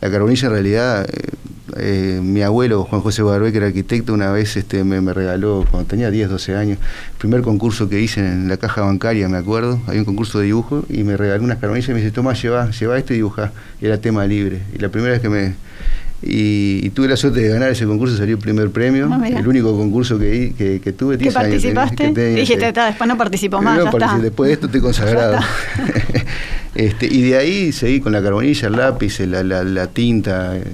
la 0.00 0.10
carbonilla 0.10 0.46
en 0.46 0.52
realidad... 0.52 1.08
Eh, 1.10 1.30
eh, 1.76 2.20
mi 2.22 2.42
abuelo, 2.42 2.84
Juan 2.84 3.02
José 3.02 3.22
Barbé, 3.22 3.52
que 3.52 3.58
era 3.58 3.66
arquitecto, 3.66 4.12
una 4.12 4.30
vez 4.30 4.56
este, 4.56 4.84
me, 4.84 5.00
regaló, 5.12 5.66
cuando 5.70 5.88
tenía 5.88 6.10
10, 6.10 6.30
12 6.30 6.56
años, 6.56 6.78
el 7.12 7.18
primer 7.18 7.42
concurso 7.42 7.88
que 7.88 8.00
hice 8.00 8.20
en 8.20 8.48
la 8.48 8.56
caja 8.56 8.82
bancaria, 8.82 9.28
me 9.28 9.38
acuerdo, 9.38 9.80
había 9.86 10.00
un 10.00 10.04
concurso 10.04 10.38
de 10.38 10.46
dibujo 10.46 10.84
y 10.88 11.04
me 11.04 11.16
regaló 11.16 11.44
unas 11.44 11.58
carbonillas 11.58 11.90
y 11.90 11.92
me 11.92 12.00
dice, 12.00 12.12
toma, 12.12 12.34
lleva, 12.34 12.70
lleva 12.70 12.98
esto 12.98 13.12
y 13.12 13.16
dibuja. 13.16 13.52
era 13.80 13.98
tema 13.98 14.26
libre. 14.26 14.60
Y 14.74 14.78
la 14.78 14.88
primera 14.88 15.12
vez 15.12 15.20
que 15.20 15.28
me... 15.28 15.54
Y, 16.22 16.90
tuve 16.90 17.08
la 17.08 17.16
suerte 17.16 17.40
de 17.40 17.48
ganar 17.48 17.70
ese 17.70 17.86
concurso, 17.86 18.14
salió 18.16 18.36
el 18.36 18.42
primer 18.42 18.70
premio, 18.70 19.08
ah, 19.10 19.26
el 19.26 19.48
único 19.48 19.74
concurso 19.74 20.18
que, 20.18 20.80
que, 20.82 20.92
tuve. 20.92 21.16
¿Que 21.16 21.32
participaste? 21.32 22.12
Dije, 22.34 22.58
después 22.58 23.08
no 23.08 23.16
participo 23.16 23.62
más, 23.62 23.78
Después 24.20 24.48
de 24.48 24.52
esto 24.52 24.66
estoy 24.66 24.80
consagrado. 24.82 25.38
este, 26.74 27.06
y 27.06 27.22
de 27.22 27.38
ahí 27.38 27.72
seguí 27.72 28.00
con 28.00 28.12
la 28.12 28.22
carbonilla, 28.22 28.68
el 28.68 28.76
lápiz, 28.76 29.20
la, 29.20 29.42
la, 29.42 29.64
la 29.64 29.86
tinta... 29.86 30.58
Eh, 30.58 30.64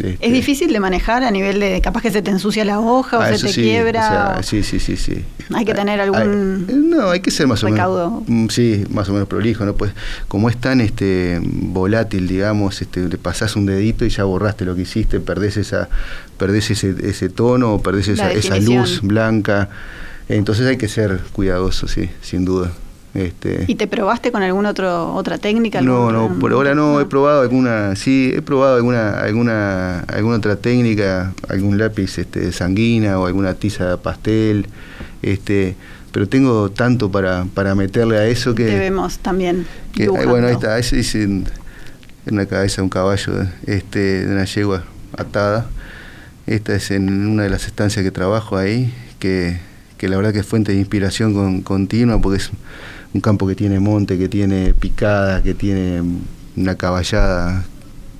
este, 0.00 0.26
¿Es 0.26 0.32
difícil 0.32 0.72
de 0.72 0.80
manejar 0.80 1.24
a 1.24 1.30
nivel 1.30 1.60
de 1.60 1.80
capaz 1.80 2.02
que 2.02 2.10
se 2.10 2.22
te 2.22 2.30
ensucia 2.30 2.64
la 2.64 2.80
hoja 2.80 3.18
o 3.18 3.20
ah, 3.20 3.36
se 3.36 3.46
te 3.46 3.52
quiebra? 3.52 4.42
Sí, 4.42 4.62
sí, 4.62 4.80
sí, 4.80 4.96
sí. 4.96 5.24
Hay 5.52 5.64
que 5.64 5.74
tener 5.74 6.00
algún 6.00 6.90
No, 6.90 7.10
hay 7.10 7.20
que 7.20 7.30
ser 7.30 7.46
más 7.46 7.62
o 7.64 7.68
menos 7.68 8.22
mm, 8.26 8.48
sí, 8.48 8.84
más 8.90 9.08
o 9.08 9.12
menos 9.12 9.28
prolijo, 9.28 9.64
no 9.64 9.74
pues 9.74 9.92
como 10.28 10.48
es 10.48 10.56
tan 10.56 10.80
este 10.80 11.40
volátil, 11.42 12.28
digamos, 12.28 12.80
este 12.82 13.08
le 13.08 13.18
pasás 13.18 13.56
un 13.56 13.66
dedito 13.66 14.04
y 14.04 14.10
ya 14.10 14.24
borraste 14.24 14.64
lo 14.64 14.74
que 14.74 14.82
hiciste, 14.82 15.20
perdés 15.20 15.56
esa 15.56 15.88
perdés 16.38 16.70
ese, 16.70 16.94
ese 17.02 17.28
tono, 17.28 17.80
perdés 17.80 18.08
esa, 18.08 18.32
esa 18.32 18.58
luz 18.58 19.00
blanca. 19.02 19.68
Entonces 20.28 20.66
hay 20.66 20.76
que 20.76 20.88
ser 20.88 21.20
cuidadoso, 21.32 21.88
sí, 21.88 22.08
sin 22.22 22.44
duda. 22.44 22.70
Este, 23.12 23.64
¿Y 23.66 23.74
te 23.74 23.88
probaste 23.88 24.30
con 24.30 24.42
alguna 24.42 24.70
otro, 24.70 25.14
otra 25.14 25.38
técnica? 25.38 25.80
No, 25.80 26.12
no, 26.12 26.38
por 26.38 26.52
ahora 26.52 26.74
no, 26.76 27.00
he 27.00 27.06
probado 27.06 27.42
alguna, 27.42 27.96
sí, 27.96 28.32
he 28.34 28.40
probado 28.40 28.76
alguna, 28.76 29.20
alguna, 29.20 30.00
alguna 30.00 30.36
otra 30.36 30.56
técnica, 30.56 31.32
algún 31.48 31.76
lápiz 31.76 32.18
este, 32.18 32.52
sanguina 32.52 33.18
o 33.18 33.26
alguna 33.26 33.54
tiza 33.54 33.96
pastel, 33.96 34.66
este, 35.22 35.74
pero 36.12 36.28
tengo 36.28 36.70
tanto 36.70 37.10
para, 37.10 37.46
para 37.52 37.74
meterle 37.74 38.16
a 38.16 38.26
eso 38.26 38.54
que... 38.54 38.64
vemos 38.64 39.18
también. 39.18 39.66
bueno, 39.96 40.46
ahí 40.46 40.54
está, 40.54 40.78
ese 40.78 41.00
es 41.00 41.14
en, 41.16 41.46
una 42.30 42.46
cabeza 42.46 42.76
de 42.76 42.82
un 42.82 42.90
caballo, 42.90 43.32
este, 43.66 44.24
de 44.24 44.32
una 44.32 44.44
yegua 44.44 44.84
atada. 45.16 45.66
Esta 46.46 46.74
es 46.74 46.90
en 46.90 47.26
una 47.26 47.44
de 47.44 47.50
las 47.50 47.66
estancias 47.66 48.04
que 48.04 48.10
trabajo 48.10 48.56
ahí, 48.56 48.92
que, 49.18 49.58
que 49.98 50.08
la 50.08 50.16
verdad 50.16 50.32
que 50.32 50.40
es 50.40 50.46
fuente 50.46 50.72
de 50.72 50.78
inspiración 50.78 51.34
con, 51.34 51.60
continua, 51.62 52.20
porque 52.20 52.38
es 52.38 52.50
un 53.12 53.20
campo 53.20 53.46
que 53.46 53.54
tiene 53.54 53.80
monte, 53.80 54.18
que 54.18 54.28
tiene 54.28 54.74
picada, 54.74 55.42
que 55.42 55.54
tiene 55.54 56.02
una 56.56 56.76
caballada 56.76 57.64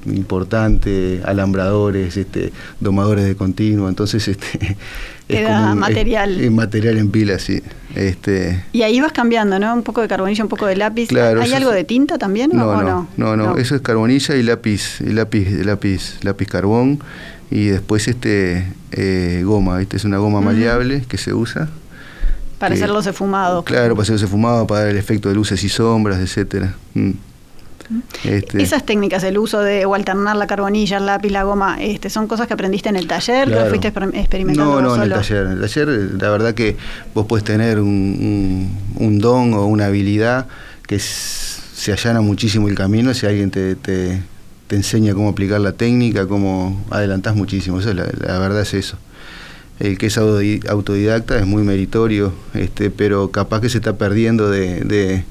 importante, 0.06 1.20
alambradores, 1.24 2.16
este, 2.16 2.52
domadores 2.80 3.24
de 3.26 3.36
continuo, 3.36 3.88
entonces 3.88 4.26
este 4.28 4.76
es 5.28 5.46
como 5.46 5.76
material. 5.76 6.50
material 6.50 6.98
en 6.98 7.10
pila, 7.10 7.38
sí. 7.38 7.62
Este, 7.94 8.64
y 8.72 8.82
ahí 8.82 9.00
vas 9.00 9.12
cambiando, 9.12 9.58
¿no? 9.58 9.74
Un 9.74 9.82
poco 9.82 10.00
de 10.00 10.08
carbonilla, 10.08 10.42
un 10.42 10.48
poco 10.48 10.66
de 10.66 10.76
lápiz. 10.76 11.10
¿Hay 11.12 11.52
algo 11.52 11.70
de 11.70 11.84
tinta 11.84 12.18
también? 12.18 12.50
No, 12.52 12.82
no, 12.82 12.82
no, 12.82 13.08
no, 13.16 13.36
no, 13.36 13.56
eso 13.56 13.74
es 13.74 13.82
carbonilla 13.82 14.36
y 14.36 14.42
lápiz, 14.42 15.00
y 15.00 15.12
lápiz, 15.12 15.48
lápiz, 15.64 16.18
lápiz 16.22 16.46
carbón 16.46 17.00
y 17.50 17.66
después 17.66 18.06
este 18.06 18.72
eh, 18.92 19.42
goma, 19.44 19.78
¿viste? 19.78 19.96
es 19.96 20.04
una 20.04 20.18
goma 20.18 20.40
maleable 20.40 21.02
que 21.08 21.18
se 21.18 21.34
usa 21.34 21.68
para 22.60 22.74
hacerlos 22.74 23.06
esfumados. 23.06 23.64
Claro, 23.64 23.94
para 23.94 24.02
hacerlos 24.02 24.22
esfumados, 24.22 24.68
para 24.68 24.80
dar 24.80 24.90
el 24.90 24.98
efecto 24.98 25.30
de 25.30 25.34
luces 25.34 25.64
y 25.64 25.70
sombras, 25.70 26.20
etcétera. 26.20 26.74
Mm. 26.92 27.12
Este. 28.22 28.62
Esas 28.62 28.84
técnicas, 28.84 29.24
el 29.24 29.38
uso 29.38 29.60
de 29.60 29.86
o 29.86 29.94
alternar 29.94 30.36
la 30.36 30.46
carbonilla, 30.46 30.98
el 30.98 31.06
lápiz, 31.06 31.30
la 31.30 31.42
goma, 31.42 31.78
este, 31.80 32.10
¿son 32.10 32.28
cosas 32.28 32.46
que 32.46 32.52
aprendiste 32.52 32.90
en 32.90 32.96
el 32.96 33.08
taller, 33.08 33.48
que 33.48 33.64
fuiste 33.64 33.88
experimentando? 33.88 34.80
No, 34.80 34.88
no, 34.88 34.94
en 34.94 35.02
el 35.02 35.10
taller. 35.10 35.46
En 35.46 35.52
el 35.52 35.60
taller, 35.62 35.88
la 35.88 36.30
verdad 36.30 36.54
que 36.54 36.76
vos 37.14 37.26
puedes 37.26 37.44
tener 37.44 37.80
un, 37.80 39.18
don 39.20 39.54
o 39.54 39.64
una 39.64 39.86
habilidad 39.86 40.46
que 40.86 40.98
se 40.98 41.92
allana 41.92 42.20
muchísimo 42.20 42.68
el 42.68 42.74
camino 42.74 43.14
si 43.14 43.26
alguien 43.26 43.50
te, 43.50 43.74
te, 43.74 44.22
enseña 44.68 45.14
cómo 45.14 45.30
aplicar 45.30 45.60
la 45.60 45.72
técnica, 45.72 46.28
cómo 46.28 46.84
adelantás 46.90 47.34
muchísimo. 47.34 47.80
Eso, 47.80 47.94
la 47.94 48.38
verdad 48.38 48.60
es 48.60 48.74
eso 48.74 48.98
el 49.80 49.98
que 49.98 50.06
es 50.06 50.18
autodidacta 50.18 51.38
es 51.38 51.46
muy 51.46 51.62
meritorio, 51.62 52.32
este, 52.54 52.90
pero 52.90 53.30
capaz 53.30 53.60
que 53.60 53.70
se 53.70 53.78
está 53.78 53.96
perdiendo 53.96 54.50
de, 54.50 55.24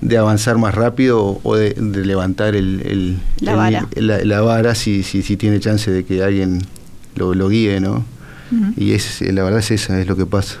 de, 0.00 0.18
avanzar 0.18 0.58
más 0.58 0.74
rápido 0.74 1.40
o 1.42 1.56
de, 1.56 1.74
levantar 1.76 2.54
el, 2.54 3.18
la, 3.40 3.56
vara. 3.56 3.88
la, 3.96 4.40
vara 4.42 4.76
si, 4.76 5.02
si, 5.02 5.22
si, 5.22 5.36
tiene 5.36 5.58
chance 5.58 5.90
de 5.90 6.04
que 6.04 6.22
alguien 6.22 6.62
lo, 7.16 7.48
guíe, 7.48 7.80
¿no? 7.80 8.04
Y 8.76 8.92
es, 8.92 9.20
la 9.20 9.42
verdad 9.42 9.58
es 9.58 9.72
esa, 9.72 10.00
es 10.00 10.06
lo 10.06 10.16
que 10.16 10.26
pasa. 10.26 10.58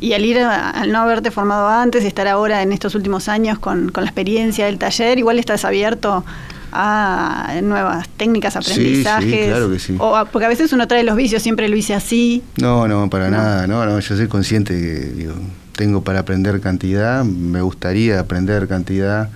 Y 0.00 0.12
al 0.12 0.22
ir, 0.22 0.38
al 0.38 0.92
no 0.92 0.98
haberte 0.98 1.30
formado 1.30 1.66
antes 1.66 2.04
y 2.04 2.06
estar 2.06 2.28
ahora 2.28 2.60
en 2.60 2.72
estos 2.72 2.94
últimos 2.94 3.28
años 3.28 3.58
con, 3.58 3.88
con 3.90 4.04
la 4.04 4.10
experiencia 4.10 4.66
del 4.66 4.78
taller, 4.78 5.18
igual 5.18 5.38
estás 5.38 5.64
abierto 5.64 6.22
a 6.72 7.60
nuevas 7.62 8.08
técnicas, 8.08 8.56
aprendizajes. 8.56 9.44
Sí, 9.44 9.48
claro 9.48 9.70
que 9.70 9.78
sí. 9.78 9.94
O 9.98 10.24
porque 10.32 10.46
a 10.46 10.48
veces 10.48 10.72
uno 10.72 10.88
trae 10.88 11.04
los 11.04 11.16
vicios, 11.16 11.42
siempre 11.42 11.68
lo 11.68 11.76
hice 11.76 11.94
así. 11.94 12.42
No, 12.60 12.88
no, 12.88 13.10
para 13.10 13.30
nada, 13.30 13.66
no, 13.66 13.84
no, 13.84 14.00
yo 14.00 14.16
soy 14.16 14.26
consciente 14.26 14.74
que 14.74 15.12
digo, 15.14 15.34
tengo 15.76 16.02
para 16.02 16.20
aprender 16.20 16.60
cantidad, 16.60 17.24
me 17.24 17.60
gustaría 17.60 18.20
aprender 18.20 18.68
cantidad, 18.68 19.28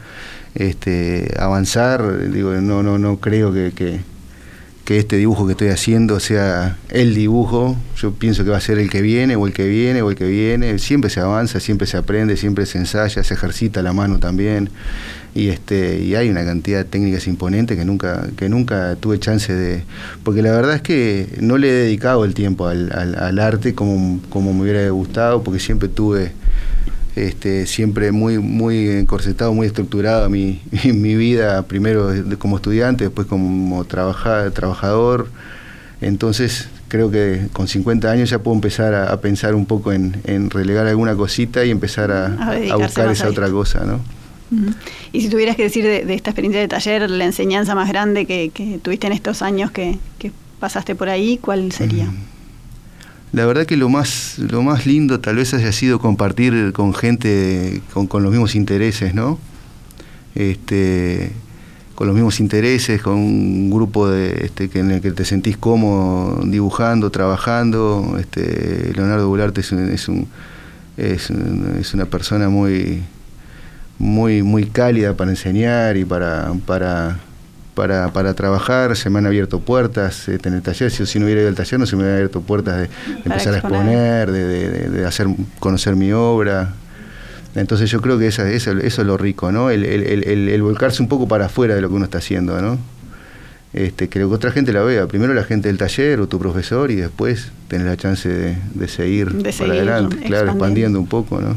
este, 0.54 1.34
avanzar, 1.38 2.30
digo, 2.30 2.52
no, 2.54 2.82
no, 2.82 2.98
no 2.98 3.18
creo 3.18 3.52
que, 3.52 3.72
que, 3.72 4.00
que 4.86 4.98
este 4.98 5.16
dibujo 5.16 5.46
que 5.46 5.52
estoy 5.52 5.68
haciendo 5.68 6.20
sea 6.20 6.78
el 6.88 7.14
dibujo, 7.14 7.76
yo 7.96 8.12
pienso 8.14 8.44
que 8.44 8.50
va 8.50 8.56
a 8.56 8.60
ser 8.60 8.78
el 8.78 8.88
que 8.88 9.02
viene, 9.02 9.36
o 9.36 9.46
el 9.46 9.52
que 9.52 9.66
viene, 9.66 10.00
o 10.00 10.10
el 10.10 10.16
que 10.16 10.26
viene, 10.26 10.78
siempre 10.78 11.10
se 11.10 11.20
avanza, 11.20 11.60
siempre 11.60 11.86
se 11.86 11.98
aprende, 11.98 12.36
siempre 12.36 12.64
se 12.64 12.78
ensaya, 12.78 13.22
se 13.22 13.34
ejercita 13.34 13.82
la 13.82 13.92
mano 13.92 14.18
también 14.18 14.70
y 15.36 15.50
este 15.50 16.00
y 16.02 16.14
hay 16.14 16.30
una 16.30 16.44
cantidad 16.46 16.78
de 16.78 16.84
técnicas 16.84 17.26
imponentes 17.26 17.76
que 17.76 17.84
nunca 17.84 18.26
que 18.36 18.48
nunca 18.48 18.96
tuve 18.96 19.20
chance 19.20 19.52
de 19.52 19.82
porque 20.24 20.40
la 20.40 20.50
verdad 20.50 20.76
es 20.76 20.82
que 20.82 21.28
no 21.40 21.58
le 21.58 21.68
he 21.68 21.72
dedicado 21.72 22.24
el 22.24 22.32
tiempo 22.32 22.66
al, 22.66 22.90
al, 22.90 23.38
arte 23.38 23.74
como, 23.74 24.20
como 24.30 24.54
me 24.54 24.62
hubiera 24.62 24.88
gustado 24.88 25.42
porque 25.42 25.60
siempre 25.60 25.90
tuve 25.90 26.32
este, 27.16 27.66
siempre 27.66 28.12
muy 28.12 28.38
muy 28.38 28.88
encorsetado 28.88 29.52
muy 29.52 29.66
estructurado 29.66 30.30
mi, 30.30 30.62
mi 30.84 31.14
vida 31.16 31.62
primero 31.62 32.10
como 32.38 32.56
estudiante 32.56 33.04
después 33.04 33.26
como 33.26 33.84
trabajador. 33.84 35.28
Entonces 36.02 36.68
creo 36.88 37.10
que 37.10 37.48
con 37.52 37.68
50 37.68 38.10
años 38.10 38.30
ya 38.30 38.38
puedo 38.38 38.54
empezar 38.54 38.94
a, 38.94 39.18
pensar 39.20 39.54
un 39.54 39.64
poco 39.64 39.92
en, 39.92 40.20
en, 40.24 40.50
relegar 40.50 40.86
alguna 40.86 41.14
cosita 41.16 41.64
y 41.64 41.70
empezar 41.70 42.12
a, 42.12 42.26
a 42.70 42.76
buscar 42.76 43.10
esa 43.10 43.28
otra 43.28 43.50
cosa 43.50 43.84
no 43.84 44.15
y 45.12 45.20
si 45.20 45.28
tuvieras 45.28 45.56
que 45.56 45.64
decir 45.64 45.84
de, 45.84 46.14
esta 46.14 46.30
experiencia 46.30 46.60
de 46.60 46.68
taller, 46.68 47.10
la 47.10 47.24
enseñanza 47.24 47.74
más 47.74 47.88
grande 47.88 48.26
que, 48.26 48.80
tuviste 48.82 49.06
en 49.06 49.12
estos 49.12 49.42
años 49.42 49.70
que, 49.70 49.98
pasaste 50.60 50.94
por 50.94 51.10
ahí, 51.10 51.38
¿cuál 51.38 51.70
sería? 51.70 52.10
La 53.32 53.44
verdad 53.44 53.66
que 53.66 53.76
lo 53.76 53.90
más, 53.90 54.38
lo 54.38 54.62
más 54.62 54.86
lindo 54.86 55.20
tal 55.20 55.36
vez 55.36 55.52
haya 55.52 55.70
sido 55.70 55.98
compartir 55.98 56.72
con 56.72 56.94
gente 56.94 57.82
con, 57.92 58.22
los 58.22 58.32
mismos 58.32 58.54
intereses, 58.54 59.14
¿no? 59.14 59.38
Este, 60.34 61.32
con 61.94 62.06
los 62.06 62.14
mismos 62.14 62.40
intereses, 62.40 63.02
con 63.02 63.14
un 63.14 63.70
grupo 63.70 64.08
de, 64.08 64.46
este, 64.46 64.70
que 64.70 64.78
en 64.78 64.92
el 64.92 65.00
que 65.02 65.10
te 65.10 65.26
sentís 65.26 65.58
cómodo 65.58 66.42
dibujando, 66.46 67.10
trabajando. 67.10 68.16
Este, 68.18 68.92
Leonardo 68.94 69.28
Bularte 69.28 69.60
es, 69.60 69.72
un, 70.08 70.26
es 70.96 71.94
una 71.94 72.06
persona 72.06 72.48
muy, 72.48 73.02
muy, 73.98 74.42
muy 74.42 74.66
cálida 74.66 75.14
para 75.14 75.30
enseñar 75.30 75.96
y 75.96 76.04
para, 76.04 76.52
para, 76.66 77.18
para, 77.74 78.12
para 78.12 78.34
trabajar, 78.34 78.96
se 78.96 79.10
me 79.10 79.18
han 79.18 79.26
abierto 79.26 79.60
puertas 79.60 80.28
este, 80.28 80.48
en 80.48 80.56
el 80.56 80.62
taller, 80.62 80.90
si, 80.90 81.06
si 81.06 81.18
no 81.18 81.24
hubiera 81.26 81.42
ido 81.42 81.48
al 81.48 81.54
taller 81.54 81.78
no 81.78 81.86
se 81.86 81.96
me 81.96 82.02
hubieran 82.02 82.16
abierto 82.16 82.40
puertas 82.40 82.80
de, 82.80 82.88
empezar 83.24 83.54
a 83.54 83.58
exponer, 83.58 84.30
de, 84.30 84.90
de, 84.90 85.06
hacer 85.06 85.28
conocer 85.58 85.96
mi 85.96 86.12
obra. 86.12 86.74
Entonces 87.54 87.90
yo 87.90 88.02
creo 88.02 88.18
que 88.18 88.26
esa, 88.26 88.48
eso, 88.50 88.72
eso 88.72 89.00
es 89.00 89.06
lo 89.06 89.16
rico, 89.16 89.50
¿no? 89.50 89.70
El, 89.70 89.84
el, 89.84 90.02
el, 90.04 90.48
el, 90.48 90.62
volcarse 90.62 91.02
un 91.02 91.08
poco 91.08 91.26
para 91.26 91.46
afuera 91.46 91.74
de 91.74 91.80
lo 91.80 91.88
que 91.88 91.94
uno 91.94 92.04
está 92.04 92.18
haciendo, 92.18 92.60
¿no? 92.60 92.78
Este, 93.72 94.08
que 94.08 94.24
otra 94.24 94.50
gente 94.52 94.72
la 94.72 94.82
vea. 94.82 95.06
Primero 95.06 95.32
la 95.32 95.44
gente 95.44 95.68
del 95.68 95.78
taller 95.78 96.20
o 96.20 96.28
tu 96.28 96.38
profesor 96.38 96.90
y 96.90 96.96
después 96.96 97.50
tener 97.68 97.86
la 97.86 97.96
chance 97.96 98.28
de, 98.28 98.88
seguir 98.88 99.42
para 99.58 99.72
adelante, 99.72 100.16
claro, 100.26 100.50
expandiendo 100.50 101.00
un 101.00 101.06
poco, 101.06 101.40
¿no? 101.40 101.56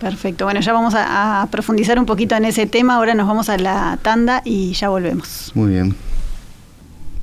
Perfecto. 0.00 0.46
Bueno, 0.46 0.60
ya 0.60 0.72
vamos 0.72 0.94
a, 0.96 1.46
profundizar 1.50 1.98
un 1.98 2.06
poquito 2.06 2.34
en 2.34 2.46
ese 2.46 2.66
tema. 2.66 2.96
Ahora 2.96 3.14
nos 3.14 3.26
vamos 3.26 3.48
a 3.50 3.58
la 3.58 3.98
tanda 4.02 4.40
y 4.44 4.72
ya 4.72 4.88
volvemos. 4.88 5.52
Muy 5.54 5.70
bien. 5.70 5.94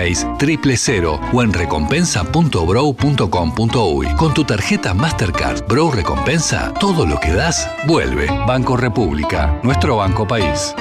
1996 0.00 0.26
triple 0.38 0.76
cero 0.76 1.20
o 1.32 1.42
en 1.42 1.52
recompensa.brow.com.uy. 1.52 4.06
Con 4.16 4.34
tu 4.34 4.44
tarjeta 4.44 4.94
Mastercard 4.94 5.66
Brow 5.66 5.90
Recompensa, 5.90 6.72
todo 6.74 7.04
lo 7.06 7.18
que 7.20 7.32
das 7.32 7.68
vuelve. 7.86 8.26
Banco 8.46 8.76
República, 8.76 9.58
nuestro 9.62 9.96
banco 9.96 10.26
país. 10.26 10.74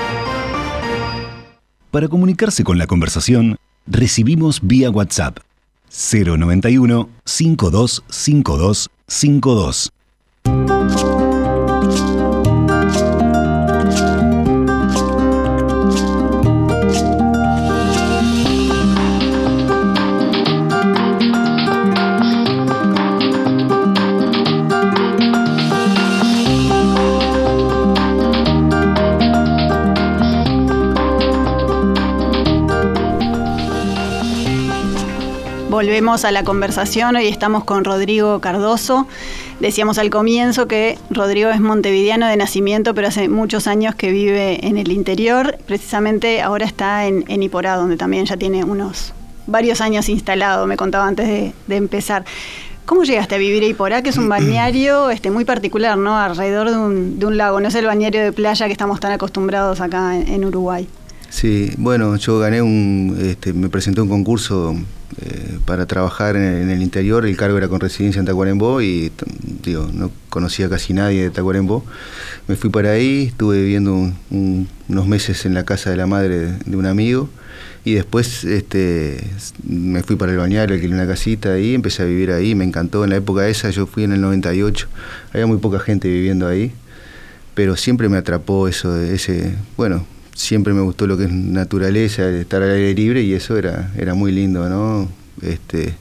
Para 1.91 2.07
comunicarse 2.07 2.63
con 2.63 2.77
la 2.77 2.87
conversación, 2.87 3.57
recibimos 3.87 4.59
vía 4.61 4.91
WhatsApp 4.91 5.39
091 5.89 7.09
525252. 7.25 8.89
52. 9.07 9.91
Volvemos 35.79 36.25
a 36.25 36.31
la 36.31 36.43
conversación, 36.43 37.15
hoy 37.15 37.27
estamos 37.27 37.63
con 37.63 37.85
Rodrigo 37.85 38.41
Cardoso. 38.41 39.07
Decíamos 39.61 39.97
al 39.97 40.09
comienzo 40.09 40.67
que 40.67 40.97
Rodrigo 41.09 41.51
es 41.51 41.61
montevideano 41.61 42.27
de 42.27 42.35
nacimiento, 42.35 42.93
pero 42.93 43.07
hace 43.07 43.29
muchos 43.29 43.65
años 43.65 43.95
que 43.95 44.11
vive 44.11 44.67
en 44.67 44.77
el 44.77 44.91
interior. 44.91 45.57
Precisamente 45.65 46.41
ahora 46.41 46.65
está 46.65 47.07
en, 47.07 47.41
Iporá, 47.41 47.77
donde 47.77 47.95
también 47.95 48.25
ya 48.25 48.35
tiene 48.35 48.65
unos 48.65 49.13
varios 49.47 49.79
años 49.79 50.09
instalado, 50.09 50.67
me 50.67 50.75
contaba 50.75 51.07
antes 51.07 51.53
de, 51.65 51.75
empezar. 51.77 52.25
¿Cómo 52.85 53.05
llegaste 53.05 53.35
a 53.35 53.37
vivir 53.37 53.63
a 53.63 53.67
Iporá, 53.67 54.01
que 54.01 54.09
es 54.09 54.17
un 54.17 54.27
balneario 54.37 55.09
este, 55.11 55.31
muy 55.31 55.45
particular, 55.45 55.97
¿no? 55.97 56.19
Alrededor 56.19 56.71
de 56.71 57.25
un, 57.25 57.37
lago, 57.37 57.61
no 57.61 57.69
es 57.69 57.75
el 57.75 57.85
balneario 57.85 58.21
de 58.21 58.33
playa 58.33 58.65
que 58.65 58.73
estamos 58.73 58.99
tan 58.99 59.13
acostumbrados 59.13 59.79
acá 59.79 60.17
en, 60.17 60.43
Uruguay. 60.43 60.89
Sí, 61.29 61.71
bueno, 61.77 62.17
yo 62.17 62.37
gané 62.37 62.61
un, 62.61 63.17
este, 63.21 63.53
me 63.53 63.69
presenté 63.69 64.01
un 64.01 64.09
concurso 64.09 64.75
eh, 65.21 65.57
para 65.65 65.87
trabajar 65.87 66.35
en, 66.35 66.69
el 66.69 66.81
interior. 66.81 67.25
El 67.25 67.35
cargo 67.35 67.57
era 67.57 67.67
con 67.67 67.79
residencia 67.79 68.19
en 68.19 68.25
Tacuarembó 68.25 68.81
y 68.81 69.11
digo, 69.63 69.89
no 69.91 70.11
conocía 70.29 70.69
casi 70.69 70.93
nadie 70.93 71.23
de 71.23 71.29
Tacuarembó. 71.31 71.83
Me 72.47 72.55
fui 72.55 72.69
para 72.69 72.91
ahí, 72.91 73.25
estuve 73.27 73.61
viviendo 73.61 74.13
unos 74.29 75.07
meses 75.07 75.45
en 75.45 75.55
la 75.55 75.65
casa 75.65 75.89
de 75.89 75.97
la 75.97 76.05
madre 76.05 76.53
de, 76.63 76.77
un 76.77 76.85
amigo 76.85 77.29
y 77.83 77.93
después 77.93 78.43
este, 78.43 79.23
me 79.67 80.03
fui 80.03 80.15
para 80.15 80.31
el 80.31 80.37
bañario, 80.37 80.75
alquilé 80.75 80.93
una 80.93 81.07
casita 81.07 81.53
ahí, 81.53 81.73
empecé 81.73 82.03
a 82.03 82.05
vivir 82.05 82.31
ahí, 82.31 82.53
me 82.53 82.63
encantó. 82.63 83.03
En 83.03 83.09
la 83.09 83.15
época 83.15 83.47
esa, 83.47 83.71
yo 83.71 83.87
fui 83.87 84.03
en 84.03 84.13
el 84.13 84.21
98, 84.21 84.87
había 85.33 85.47
muy 85.47 85.57
poca 85.57 85.79
gente 85.79 86.07
viviendo 86.07 86.47
ahí, 86.47 86.71
pero 87.55 87.75
siempre 87.75 88.09
me 88.09 88.17
atrapó 88.17 88.67
eso, 88.67 88.95
ese, 88.95 89.55
bueno, 89.75 90.05
siempre 90.39 90.73
me 90.73 90.81
gustó 90.81 91.05
lo 91.05 91.17
que 91.17 91.25
es 91.25 91.31
naturaleza, 91.31 92.29
estar 92.29 92.63
al 92.63 92.71
aire 92.71 92.93
libre 92.93 93.21
y 93.23 93.33
eso 93.33 93.57
era, 93.57 93.91
era 93.97 94.13
muy 94.13 94.31
lindo, 94.31 94.69
¿no? 94.69 95.09
Este, 95.41 95.93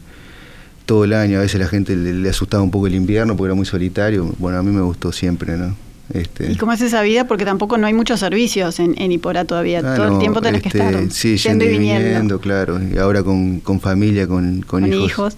todo 0.87 1.05
el 1.05 1.13
año, 1.13 1.39
a 1.39 1.43
veces 1.43 1.61
la 1.61 1.67
gente 1.67 1.97
le, 1.97 2.29
asustaba 2.29 2.63
un 2.63 2.71
poco 2.71 2.87
el 2.87 2.95
invierno 2.95 3.37
porque 3.37 3.49
era 3.49 3.55
muy 3.55 3.67
solitario, 3.67 4.33
bueno, 4.39 4.59
a 4.59 4.63
mí 4.63 4.71
me 4.71 4.81
gustó 4.81 5.11
siempre, 5.11 5.57
¿no? 5.57 5.75
Este, 6.15 6.51
¿Y 6.51 6.57
cómo 6.57 6.73
es 6.73 6.81
esa 6.81 7.03
vida? 7.03 7.27
Porque 7.27 7.45
tampoco 7.45 7.77
no 7.79 7.87
hay 7.87 7.95
muchos 7.95 8.21
servicios 8.21 8.79
en, 8.79 8.95
en 8.97 9.13
Iporá 9.13 9.45
todavía, 9.45 9.83
todo 9.83 10.15
el 10.15 10.19
tiempo 10.21 10.41
tenés 10.41 10.63
que 10.63 10.69
este, 10.69 10.87
estar 10.87 11.11
sí, 11.11 11.37
yendo 11.37 11.65
y 11.65 11.69
viniendo. 11.69 12.41
claro, 12.41 12.81
y 12.81 12.97
ahora 12.97 13.25
con, 13.25 13.59
con 13.59 13.81
familia, 13.81 14.29
con, 14.29 14.63
con, 14.63 14.91
hijos, 14.91 15.37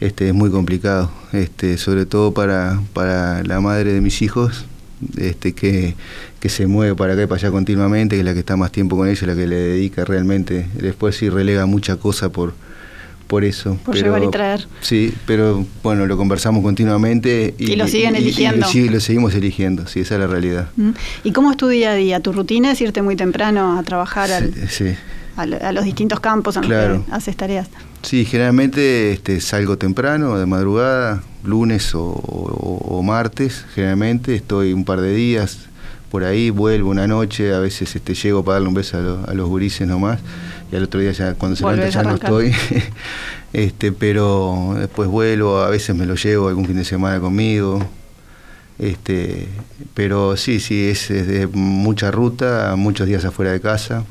Este, 0.00 0.28
es 0.28 0.34
muy 0.34 0.50
complicado, 0.50 1.12
este, 1.32 1.78
sobre 1.78 2.06
todo 2.06 2.34
para, 2.34 2.80
para 2.92 3.44
la 3.44 3.60
madre 3.60 3.92
de 3.92 4.00
mis 4.00 4.20
hijos, 4.20 4.66
este, 5.16 5.52
que, 5.52 5.94
que 6.40 6.48
se 6.48 6.66
mueve 6.66 6.94
para 6.94 7.14
acá 7.14 7.22
y 7.22 7.26
para 7.26 7.40
allá 7.40 7.50
continuamente, 7.50 8.16
que 8.16 8.20
es 8.20 8.24
la 8.24 8.34
que 8.34 8.40
está 8.40 8.56
más 8.56 8.72
tiempo 8.72 8.96
con 8.96 9.08
ella, 9.08 9.26
la 9.26 9.34
que 9.34 9.46
le 9.46 9.56
dedica 9.56 10.04
realmente. 10.04 10.66
Después 10.74 11.16
sí 11.16 11.28
relega 11.28 11.66
mucha 11.66 11.96
cosa 11.96 12.30
por, 12.30 12.54
por 13.26 13.44
eso. 13.44 13.78
Por 13.84 13.94
llevar 13.94 14.22
y 14.22 14.30
traer. 14.30 14.66
Sí, 14.80 15.14
pero 15.26 15.64
bueno, 15.82 16.06
lo 16.06 16.16
conversamos 16.16 16.62
continuamente. 16.62 17.54
Y, 17.58 17.76
lo 17.76 17.88
siguen 17.88 18.14
eligiendo. 18.14 18.66
sí, 18.66 18.88
lo 18.88 19.00
seguimos 19.00 19.34
eligiendo, 19.34 19.86
sí, 19.86 20.00
esa 20.00 20.14
es 20.14 20.20
la 20.20 20.26
realidad. 20.26 20.68
¿Y 21.24 21.32
cómo 21.32 21.50
es 21.50 21.56
tu 21.56 21.68
día 21.68 21.92
a 21.92 21.94
día? 21.94 22.20
¿Tu 22.20 22.32
rutina 22.32 22.72
es 22.72 22.80
irte 22.80 23.02
muy 23.02 23.16
temprano 23.16 23.78
a 23.78 23.82
trabajar 23.82 24.28
sí, 24.68 24.94
A, 25.36 25.72
los 25.72 25.84
distintos 25.84 26.20
campos 26.20 26.56
en 26.56 26.68
los 26.68 26.70
que 26.70 27.12
haces 27.12 27.36
tareas? 27.36 27.68
Sí, 28.02 28.24
generalmente 28.24 29.12
este, 29.12 29.40
salgo 29.40 29.78
temprano, 29.78 30.36
de 30.36 30.44
madrugada, 30.44 31.22
lunes 31.44 31.92
o, 31.94 33.00
martes, 33.04 33.64
generalmente 33.74 34.34
estoy 34.34 34.72
un 34.72 34.84
par 34.84 35.00
de 35.00 35.12
días 35.14 35.58
por 36.10 36.24
ahí, 36.24 36.50
vuelvo 36.50 36.90
una 36.90 37.06
noche, 37.06 37.54
a 37.54 37.58
veces 37.58 37.96
este, 37.96 38.14
llego 38.14 38.44
para 38.44 38.54
darle 38.56 38.68
un 38.68 38.74
beso 38.74 39.24
a, 39.26 39.34
los 39.34 39.48
gurises 39.48 39.88
nomás, 39.88 40.20
y 40.70 40.76
al 40.76 40.84
otro 40.84 41.00
día 41.00 41.12
ya 41.12 41.34
cuando 41.34 41.56
se 41.56 41.64
levanta 41.64 41.88
ya 41.88 42.02
no 42.02 42.14
estoy, 42.14 42.54
este, 43.52 43.92
pero 43.92 44.74
después 44.78 45.08
vuelvo, 45.08 45.60
a 45.60 45.70
veces 45.70 45.96
me 45.96 46.06
lo 46.06 46.14
llevo 46.14 46.48
algún 46.48 46.66
fin 46.66 46.76
de 46.76 46.84
semana 46.84 47.18
conmigo, 47.18 47.80
este, 48.78 49.48
pero 49.94 50.36
sí, 50.36 50.60
sí, 50.60 50.88
es, 50.88 51.10
es 51.10 51.26
de 51.26 51.46
mucha 51.46 52.10
ruta, 52.10 52.74
muchos 52.76 53.06
días 53.06 53.24
afuera 53.24 53.52
de 53.52 53.60
casa. 53.60 54.04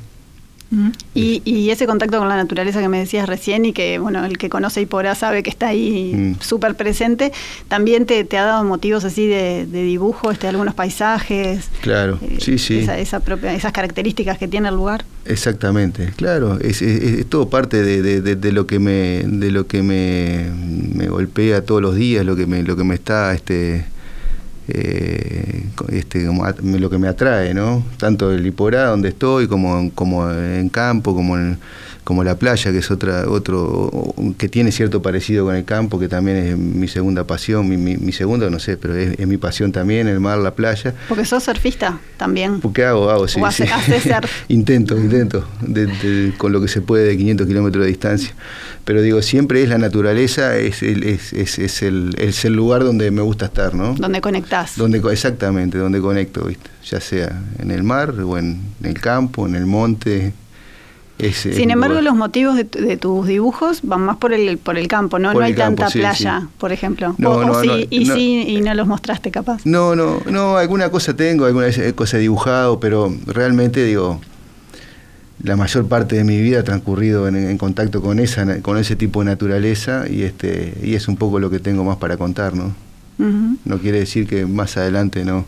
Y, 1.14 1.70
ese 1.70 1.86
contacto 1.86 2.18
con 2.18 2.30
la 2.30 2.36
naturaleza 2.36 2.80
que 2.80 2.88
me 2.88 3.00
decías 3.00 3.28
recién 3.28 3.66
y 3.66 3.74
que, 3.74 4.00
bueno, 4.00 4.26
el 4.26 4.38
que 4.38 4.50
conoce 4.50 4.82
Iporá 4.82 5.16
sabe 5.16 5.44
que 5.44 5.50
está 5.50 5.68
ahí 5.68 6.14
mm. 6.16 6.42
súper 6.42 6.76
presente, 6.76 7.32
¿también 7.68 8.06
te, 8.06 8.26
ha 8.38 8.46
dado 8.46 8.64
motivos 8.64 9.04
así 9.06 9.28
de, 9.28 9.66
dibujo, 9.66 10.32
este, 10.32 10.48
algunos 10.48 10.74
paisajes? 10.74 11.70
Claro, 11.82 12.20
eh, 12.22 12.38
sí, 12.40 12.58
sí. 12.58 12.80
Esa, 12.80 13.20
propia, 13.20 13.54
esas 13.54 13.72
características 13.72 14.38
que 14.38 14.48
tiene 14.48 14.70
el 14.70 14.76
lugar. 14.76 15.06
Exactamente, 15.26 16.12
claro, 16.16 16.60
es, 16.60 16.84
todo 17.30 17.50
parte 17.50 17.82
de, 17.82 18.52
lo 18.52 18.66
que 18.66 18.80
me 18.80 19.24
de 19.26 19.52
lo 19.52 19.68
que 19.68 19.84
me, 19.84 20.50
me 20.96 21.08
golpea 21.08 21.64
todos 21.64 21.82
los 21.82 21.96
días, 21.96 22.26
lo 22.26 22.36
que 22.36 22.48
me, 22.48 22.64
lo 22.64 22.76
que 22.76 22.84
me 22.84 22.96
está 22.96 23.34
este 23.34 23.86
eh, 24.68 25.64
este, 25.90 26.28
lo 26.64 26.90
que 26.90 26.98
me 26.98 27.08
atrae, 27.08 27.54
¿no? 27.54 27.84
Tanto 27.98 28.32
el 28.32 28.44
Liporá, 28.44 28.86
donde 28.86 29.10
estoy, 29.10 29.48
como, 29.48 29.92
como 29.94 30.30
en 30.32 30.70
campo, 30.70 31.14
como 31.14 31.38
en, 31.38 31.58
como 32.04 32.24
la 32.24 32.36
playa, 32.36 32.72
que 32.72 32.80
es 32.80 32.90
otra, 32.90 33.30
otro, 33.30 34.14
que 34.38 34.50
tiene 34.50 34.72
cierto 34.72 35.02
parecido 35.02 35.46
con 35.46 35.56
el 35.56 35.66
campo, 35.66 36.00
que 36.00 36.08
también 36.08 36.38
es 36.38 36.58
mi 36.58 36.88
segunda 36.88 37.26
pasión, 37.26 37.70
mi, 37.70 37.78
mi, 37.78 38.12
segunda, 38.12 38.50
no 38.50 38.60
sé, 38.60 38.78
pero 38.78 38.96
es, 38.96 39.28
mi 39.28 39.38
pasión 39.38 39.72
también, 39.72 40.08
el 40.08 40.20
mar, 40.20 40.40
la 40.40 40.56
playa. 40.56 40.94
Porque 41.08 41.26
sos 41.26 41.44
surfista 41.44 42.00
también. 42.18 42.60
Porque 42.60 42.86
hago, 42.86 43.10
hago, 43.10 43.28
sí. 43.28 43.40
intento, 44.48 44.98
intento, 44.98 45.46
con 46.38 46.52
lo 46.52 46.62
que 46.62 46.68
se 46.68 46.82
puede 46.82 47.06
de 47.06 47.18
500 47.18 47.48
kilómetros 47.48 47.84
de 47.84 47.90
distancia. 47.90 48.34
Pero 48.84 49.02
digo, 49.02 49.22
siempre 49.22 49.62
es 49.62 49.70
la 49.70 49.78
naturaleza, 49.78 50.58
es 50.58 50.82
el, 50.82 51.04
es, 51.04 51.34
es, 51.34 51.82
el, 51.84 52.16
es 52.18 52.46
el 52.46 52.54
lugar 52.54 52.84
donde 52.84 53.12
me 53.12 53.22
gusta 53.22 53.46
estar, 53.46 53.76
¿no? 53.76 53.94
Donde 53.94 54.22
conectás. 54.22 54.76
Donde, 54.76 54.98
exactamente, 55.12 55.78
donde 55.78 56.02
conecto, 56.02 56.46
¿viste? 56.46 56.72
ya 56.84 57.00
sea 57.00 57.42
en 57.60 57.72
el 57.72 57.84
mar 57.84 58.12
o 58.20 58.38
en 58.38 58.62
el 58.84 59.00
campo, 59.00 59.48
en 59.48 59.56
el 59.56 59.66
monte, 59.66 60.34
sin 61.32 61.72
embargo, 61.72 62.02
los 62.02 62.16
motivos 62.16 62.56
de, 62.56 62.98
tus 62.98 63.28
dibujos 63.28 63.82
van 63.84 64.02
más 64.02 64.18
por 64.18 64.34
el 64.34 64.58
por 64.58 64.78
el 64.78 64.88
campo, 64.88 65.20
¿no? 65.20 65.34
no 65.34 65.40
hay 65.40 65.54
tanta 65.54 65.90
playa, 65.90 66.48
por 66.58 66.72
ejemplo. 66.72 67.16
No, 67.18 67.64
y 67.64 68.06
sí, 68.06 68.46
y 68.48 68.62
no 68.62 68.74
los 68.74 68.88
mostraste 68.88 69.32
capaz. 69.32 69.62
No, 69.66 69.96
no, 69.96 70.22
no, 70.30 70.58
alguna 70.58 70.90
cosa 70.90 71.16
tengo, 71.16 71.46
alguna 71.46 71.68
cosa 71.96 72.18
dibujado, 72.18 72.80
pero 72.80 73.14
realmente 73.28 73.84
digo, 73.84 74.20
la 75.44 75.56
mayor 75.56 75.88
parte 75.88 76.16
de 76.16 76.24
mi 76.24 76.40
vida 76.40 76.60
ha 76.60 76.64
transcurrido 76.64 77.28
en, 77.28 77.58
contacto 77.58 78.02
con 78.02 78.20
esa 78.20 78.62
con 78.62 78.78
ese 78.78 78.96
tipo 78.96 79.20
de 79.20 79.26
naturaleza 79.26 80.06
y 80.10 80.24
este 80.24 80.78
y 80.84 80.96
es 80.96 81.08
un 81.08 81.18
poco 81.18 81.40
lo 81.40 81.50
que 81.50 81.60
tengo 81.60 81.84
más 81.84 81.98
para 81.98 82.18
contar, 82.18 82.56
¿no? 82.56 82.74
No 83.66 83.78
quiere 83.78 84.00
decir 84.00 84.26
que 84.26 84.48
más 84.48 84.78
adelante 84.78 85.24
no 85.24 85.46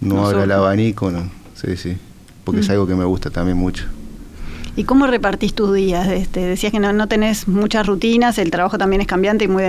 no, 0.00 0.26
abra 0.26 0.44
el 0.44 0.52
abanico, 0.52 1.10
no. 1.10 1.30
Sí, 1.54 1.76
sí, 1.76 1.96
porque 2.44 2.60
es 2.60 2.70
algo 2.70 2.86
que 2.86 2.94
me 2.94 3.04
gusta 3.04 3.30
también 3.30 3.56
mucho. 3.56 3.84
¿Y 4.76 4.84
cómo 4.84 5.06
repartís 5.06 5.54
tus 5.54 5.72
días? 5.74 6.08
Este, 6.08 6.40
decías 6.40 6.72
que 6.72 6.80
no, 6.80 6.92
no 6.92 7.06
tenés 7.06 7.46
muchas 7.46 7.86
rutinas, 7.86 8.38
el 8.38 8.50
trabajo 8.50 8.76
también 8.76 9.00
es 9.00 9.06
cambiante 9.06 9.44
y 9.44 9.48
muy, 9.48 9.62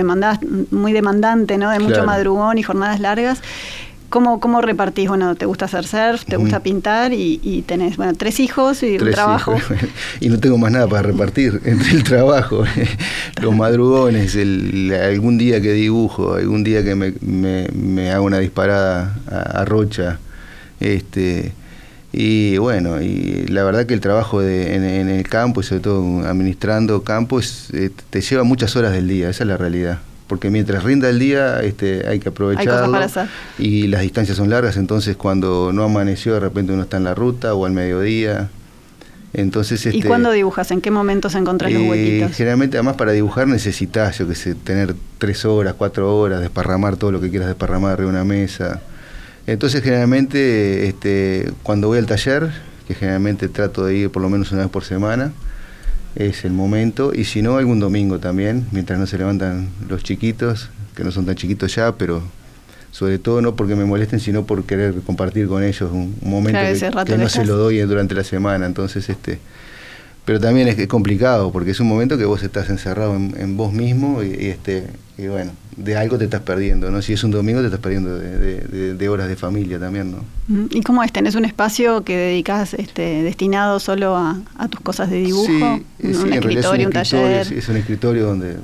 muy 0.70 0.92
demandante, 0.92 1.58
¿no? 1.58 1.70
De 1.70 1.78
mucho 1.78 2.04
madrugón 2.04 2.58
y 2.58 2.62
jornadas 2.62 2.98
largas. 3.00 3.40
¿Cómo, 4.08 4.38
¿Cómo 4.38 4.60
repartís? 4.60 5.08
Bueno, 5.08 5.34
¿te 5.34 5.46
gusta 5.46 5.64
hacer 5.64 5.84
surf? 5.84 6.24
¿Te 6.24 6.36
gusta 6.36 6.60
pintar? 6.60 7.12
Y, 7.12 7.64
tenés, 7.66 7.96
bueno, 7.96 8.14
tres 8.14 8.40
hijos 8.40 8.82
y 8.82 8.98
un 8.98 9.10
trabajo. 9.10 9.56
Y 10.20 10.28
no 10.28 10.38
tengo 10.38 10.58
más 10.58 10.72
nada 10.72 10.86
para 10.86 11.02
repartir 11.02 11.60
entre 11.64 11.90
el 11.90 12.02
trabajo, 12.04 12.64
los 13.42 13.54
madrugones, 13.54 14.34
el, 14.34 14.92
algún 14.92 15.38
día 15.38 15.60
que 15.60 15.72
dibujo, 15.72 16.34
algún 16.34 16.64
día 16.64 16.82
que 16.82 16.94
me, 16.94 17.12
me, 17.20 18.10
hago 18.10 18.24
una 18.24 18.38
disparada 18.38 19.16
a, 19.30 19.60
a 19.60 19.64
Rocha, 19.64 20.18
este 20.80 21.52
y 22.18 22.56
bueno, 22.56 23.02
y 23.02 23.44
la 23.48 23.62
verdad 23.62 23.84
que 23.84 23.92
el 23.92 24.00
trabajo 24.00 24.40
de, 24.40 24.74
en, 24.74 25.10
el 25.10 25.28
campo 25.28 25.60
y 25.60 25.64
sobre 25.64 25.82
todo 25.82 26.26
administrando 26.26 27.02
campos 27.02 27.68
eh, 27.74 27.90
te 28.08 28.22
lleva 28.22 28.42
muchas 28.42 28.74
horas 28.74 28.92
del 28.92 29.06
día, 29.06 29.28
esa 29.28 29.44
es 29.44 29.48
la 29.48 29.58
realidad. 29.58 29.98
Porque 30.26 30.48
mientras 30.48 30.82
rinda 30.82 31.10
el 31.10 31.18
día 31.18 31.60
este, 31.60 32.08
hay 32.08 32.18
que 32.18 32.30
aprovecharlo 32.30 33.06
y 33.58 33.88
las 33.88 34.00
distancias 34.00 34.38
son 34.38 34.48
largas, 34.48 34.78
entonces 34.78 35.14
cuando 35.14 35.72
no 35.74 35.84
amaneció 35.84 36.32
de 36.32 36.40
repente 36.40 36.72
uno 36.72 36.84
está 36.84 36.96
en 36.96 37.04
la 37.04 37.14
ruta 37.14 37.52
o 37.52 37.66
al 37.66 37.72
mediodía. 37.72 38.48
Entonces, 39.34 39.84
¿Y 39.84 39.90
este, 39.90 40.08
cuándo 40.08 40.30
dibujas? 40.30 40.70
¿En 40.70 40.80
qué 40.80 40.90
momentos 40.90 41.34
encontrás 41.34 41.70
los 41.70 41.82
eh, 41.82 41.90
huequitos? 41.90 42.32
Generalmente, 42.34 42.78
además, 42.78 42.96
para 42.96 43.12
dibujar 43.12 43.46
necesitas, 43.46 44.16
yo 44.16 44.26
que 44.26 44.34
sé, 44.34 44.54
tener 44.54 44.94
tres 45.18 45.44
horas, 45.44 45.74
cuatro 45.76 46.16
horas, 46.16 46.40
desparramar 46.40 46.96
todo 46.96 47.12
lo 47.12 47.20
que 47.20 47.28
quieras 47.28 47.48
desparramar 47.48 47.92
arriba 47.92 48.10
de 48.10 48.16
una 48.16 48.24
mesa. 48.24 48.80
Entonces 49.46 49.82
generalmente 49.82 50.88
este, 50.88 51.52
cuando 51.62 51.88
voy 51.88 51.98
al 51.98 52.06
taller, 52.06 52.50
que 52.86 52.94
generalmente 52.94 53.48
trato 53.48 53.84
de 53.84 53.96
ir 53.96 54.10
por 54.10 54.22
lo 54.22 54.28
menos 54.28 54.50
una 54.52 54.62
vez 54.62 54.70
por 54.70 54.84
semana, 54.84 55.32
es 56.16 56.44
el 56.44 56.52
momento, 56.52 57.12
y 57.14 57.24
si 57.24 57.42
no, 57.42 57.58
algún 57.58 57.78
domingo 57.78 58.18
también, 58.18 58.66
mientras 58.72 58.98
no 58.98 59.06
se 59.06 59.18
levantan 59.18 59.68
los 59.88 60.02
chiquitos, 60.02 60.70
que 60.94 61.04
no 61.04 61.12
son 61.12 61.26
tan 61.26 61.34
chiquitos 61.34 61.74
ya, 61.74 61.92
pero 61.92 62.22
sobre 62.90 63.18
todo 63.18 63.42
no 63.42 63.54
porque 63.54 63.76
me 63.76 63.84
molesten, 63.84 64.20
sino 64.20 64.46
por 64.46 64.64
querer 64.64 64.94
compartir 65.04 65.46
con 65.46 65.62
ellos 65.62 65.90
un, 65.92 66.16
momento 66.22 66.58
que, 67.04 67.18
no 67.18 67.28
se 67.28 67.44
lo 67.44 67.56
doy 67.58 67.78
durante 67.80 68.14
la 68.14 68.24
semana. 68.24 68.64
Entonces, 68.64 69.10
este, 69.10 69.38
pero 70.26 70.40
también 70.40 70.66
es, 70.68 70.86
complicado 70.88 71.52
porque 71.52 71.70
es 71.70 71.80
un 71.80 71.86
momento 71.86 72.18
que 72.18 72.24
vos 72.26 72.42
estás 72.42 72.68
encerrado 72.68 73.14
en, 73.14 73.56
vos 73.56 73.72
mismo 73.72 74.22
y, 74.22 74.48
este 74.48 74.88
y 75.16 75.28
bueno 75.28 75.52
de 75.76 75.96
algo 75.96 76.18
te 76.18 76.24
estás 76.24 76.40
perdiendo 76.40 76.90
no 76.90 77.00
si 77.00 77.12
es 77.12 77.22
un 77.22 77.30
domingo 77.30 77.60
te 77.60 77.66
estás 77.66 77.80
perdiendo 77.80 78.18
de, 78.18 79.08
horas 79.08 79.28
de 79.28 79.36
familia 79.36 79.78
también 79.78 80.10
no 80.10 80.18
mm, 80.48 80.66
y 80.70 80.82
cómo 80.82 81.02
es 81.04 81.12
tenés 81.12 81.36
un 81.36 81.44
espacio 81.44 82.02
que 82.02 82.16
dedicas 82.16 82.74
este 82.74 83.22
destinado 83.22 83.78
solo 83.78 84.16
a, 84.16 84.42
tus 84.68 84.80
cosas 84.80 85.10
de 85.10 85.18
dibujo 85.18 85.46
sí, 86.00 86.08
un, 86.08 86.32
escritorio 86.32 86.88
un, 86.88 86.92
taller. 86.92 87.52
es, 87.52 87.68
un 87.68 87.76
escritorio 87.76 88.26
donde 88.26 88.56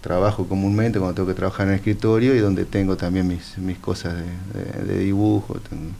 trabajo 0.00 0.46
comúnmente 0.46 1.00
cuando 1.00 1.16
tengo 1.16 1.28
que 1.28 1.34
trabajar 1.34 1.66
en 1.66 1.72
el 1.72 1.78
escritorio 1.78 2.36
y 2.36 2.38
donde 2.38 2.64
tengo 2.64 2.96
también 2.96 3.26
mis 3.26 3.58
mis 3.58 3.78
cosas 3.78 4.14
de, 4.86 4.98
dibujo 4.98 5.54
tengo, 5.68 5.90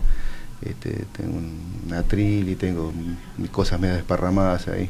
este, 0.62 1.07
tengo 1.16 1.38
un 1.38 1.92
atril 1.92 2.48
y 2.50 2.54
tengo 2.54 2.92
mis 3.37 3.50
cosas 3.50 3.81
medio 3.81 3.94
desparramadas 3.96 4.68
ahí 4.68 4.88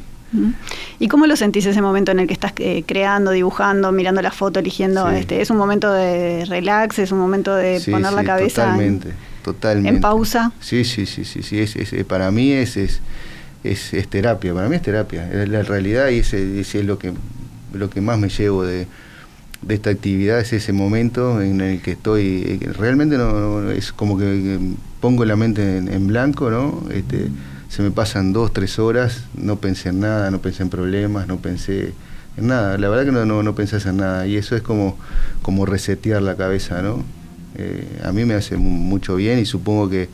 ¿Y 0.99 1.07
cómo 1.07 1.25
lo 1.27 1.35
sentís 1.35 1.65
ese 1.65 1.81
momento 1.81 2.11
en 2.11 2.19
el 2.19 2.27
que 2.27 2.33
estás 2.33 2.53
eh, 2.57 2.83
creando, 2.85 3.31
dibujando, 3.31 3.91
mirando 3.91 4.21
la 4.21 4.31
foto, 4.31 4.59
eligiendo? 4.59 5.09
Este, 5.09 5.41
¿Es 5.41 5.49
un 5.49 5.57
momento 5.57 5.91
de 5.91 6.45
relax? 6.45 6.99
¿Es 6.99 7.11
un 7.11 7.19
momento 7.19 7.55
de 7.55 7.81
poner 7.89 8.13
la 8.13 8.23
cabeza 8.23 8.65
totalmente, 8.65 9.09
en, 9.09 9.15
totalmente. 9.43 9.89
en 9.89 10.01
pausa? 10.01 10.51
Sí, 10.59 10.83
sí, 10.83 11.05
sí, 11.05 11.25
sí, 11.25 11.41
sí. 11.41 11.59
Es, 11.59 11.75
es, 11.75 12.05
para 12.05 12.29
mí 12.31 12.51
es, 12.51 12.77
es, 12.77 13.01
es, 13.63 14.07
terapia, 14.09 14.53
para 14.53 14.69
mí 14.69 14.75
es 14.75 14.81
terapia. 14.81 15.29
Es 15.31 15.49
la 15.49 15.63
realidad 15.63 16.09
y 16.09 16.19
es, 16.19 16.33
es, 16.33 16.75
lo, 16.85 16.99
que, 16.99 17.13
lo 17.73 17.89
que 17.89 18.01
más 18.01 18.19
me 18.19 18.29
llevo 18.29 18.63
de, 18.63 18.87
de 19.63 19.75
esta 19.75 19.89
actividad, 19.89 20.39
es 20.39 20.53
ese 20.53 20.73
momento 20.73 21.41
en 21.41 21.61
el 21.61 21.81
que 21.81 21.91
estoy, 21.91 22.59
eh, 22.61 22.71
realmente 22.77 23.17
no, 23.17 23.71
es 23.71 23.91
como 23.91 24.17
que 24.17 24.59
pongo 24.99 25.25
la 25.25 25.35
mente 25.35 25.77
en, 25.77 25.91
en 25.91 26.07
blanco, 26.07 26.51
¿no? 26.51 26.83
Este, 26.91 27.29
se 27.69 27.83
me 27.83 27.91
pasan 27.91 28.33
dos, 28.33 28.51
tres 28.51 28.79
horas, 28.79 29.23
no 29.35 29.57
pensé 29.57 29.89
en 29.89 29.99
nada, 30.01 30.31
no 30.31 30.41
pensé 30.41 30.63
en 30.63 30.69
problemas, 30.69 31.27
no 31.27 31.37
pensé 31.37 31.93
en 32.35 32.47
nada. 32.47 32.77
La 32.79 32.89
verdad 32.89 33.05
que 33.05 33.11
no, 33.11 33.25
no, 33.25 33.43
no 33.43 33.55
pensás 33.55 33.85
en 33.85 33.97
nada 33.97 34.25
y 34.25 34.37
eso 34.37 34.55
es 34.55 34.63
como, 34.63 34.97
como 35.43 35.65
resetear 35.67 36.21
la 36.23 36.35
cabeza, 36.35 36.81
¿no? 36.81 37.03
Eh, 37.55 38.01
a 38.03 38.11
mí 38.11 38.25
me 38.25 38.33
hace 38.33 38.57
mucho 38.57 39.15
bien 39.15 39.37
y 39.37 39.45
supongo 39.45 39.87
que, 39.87 40.09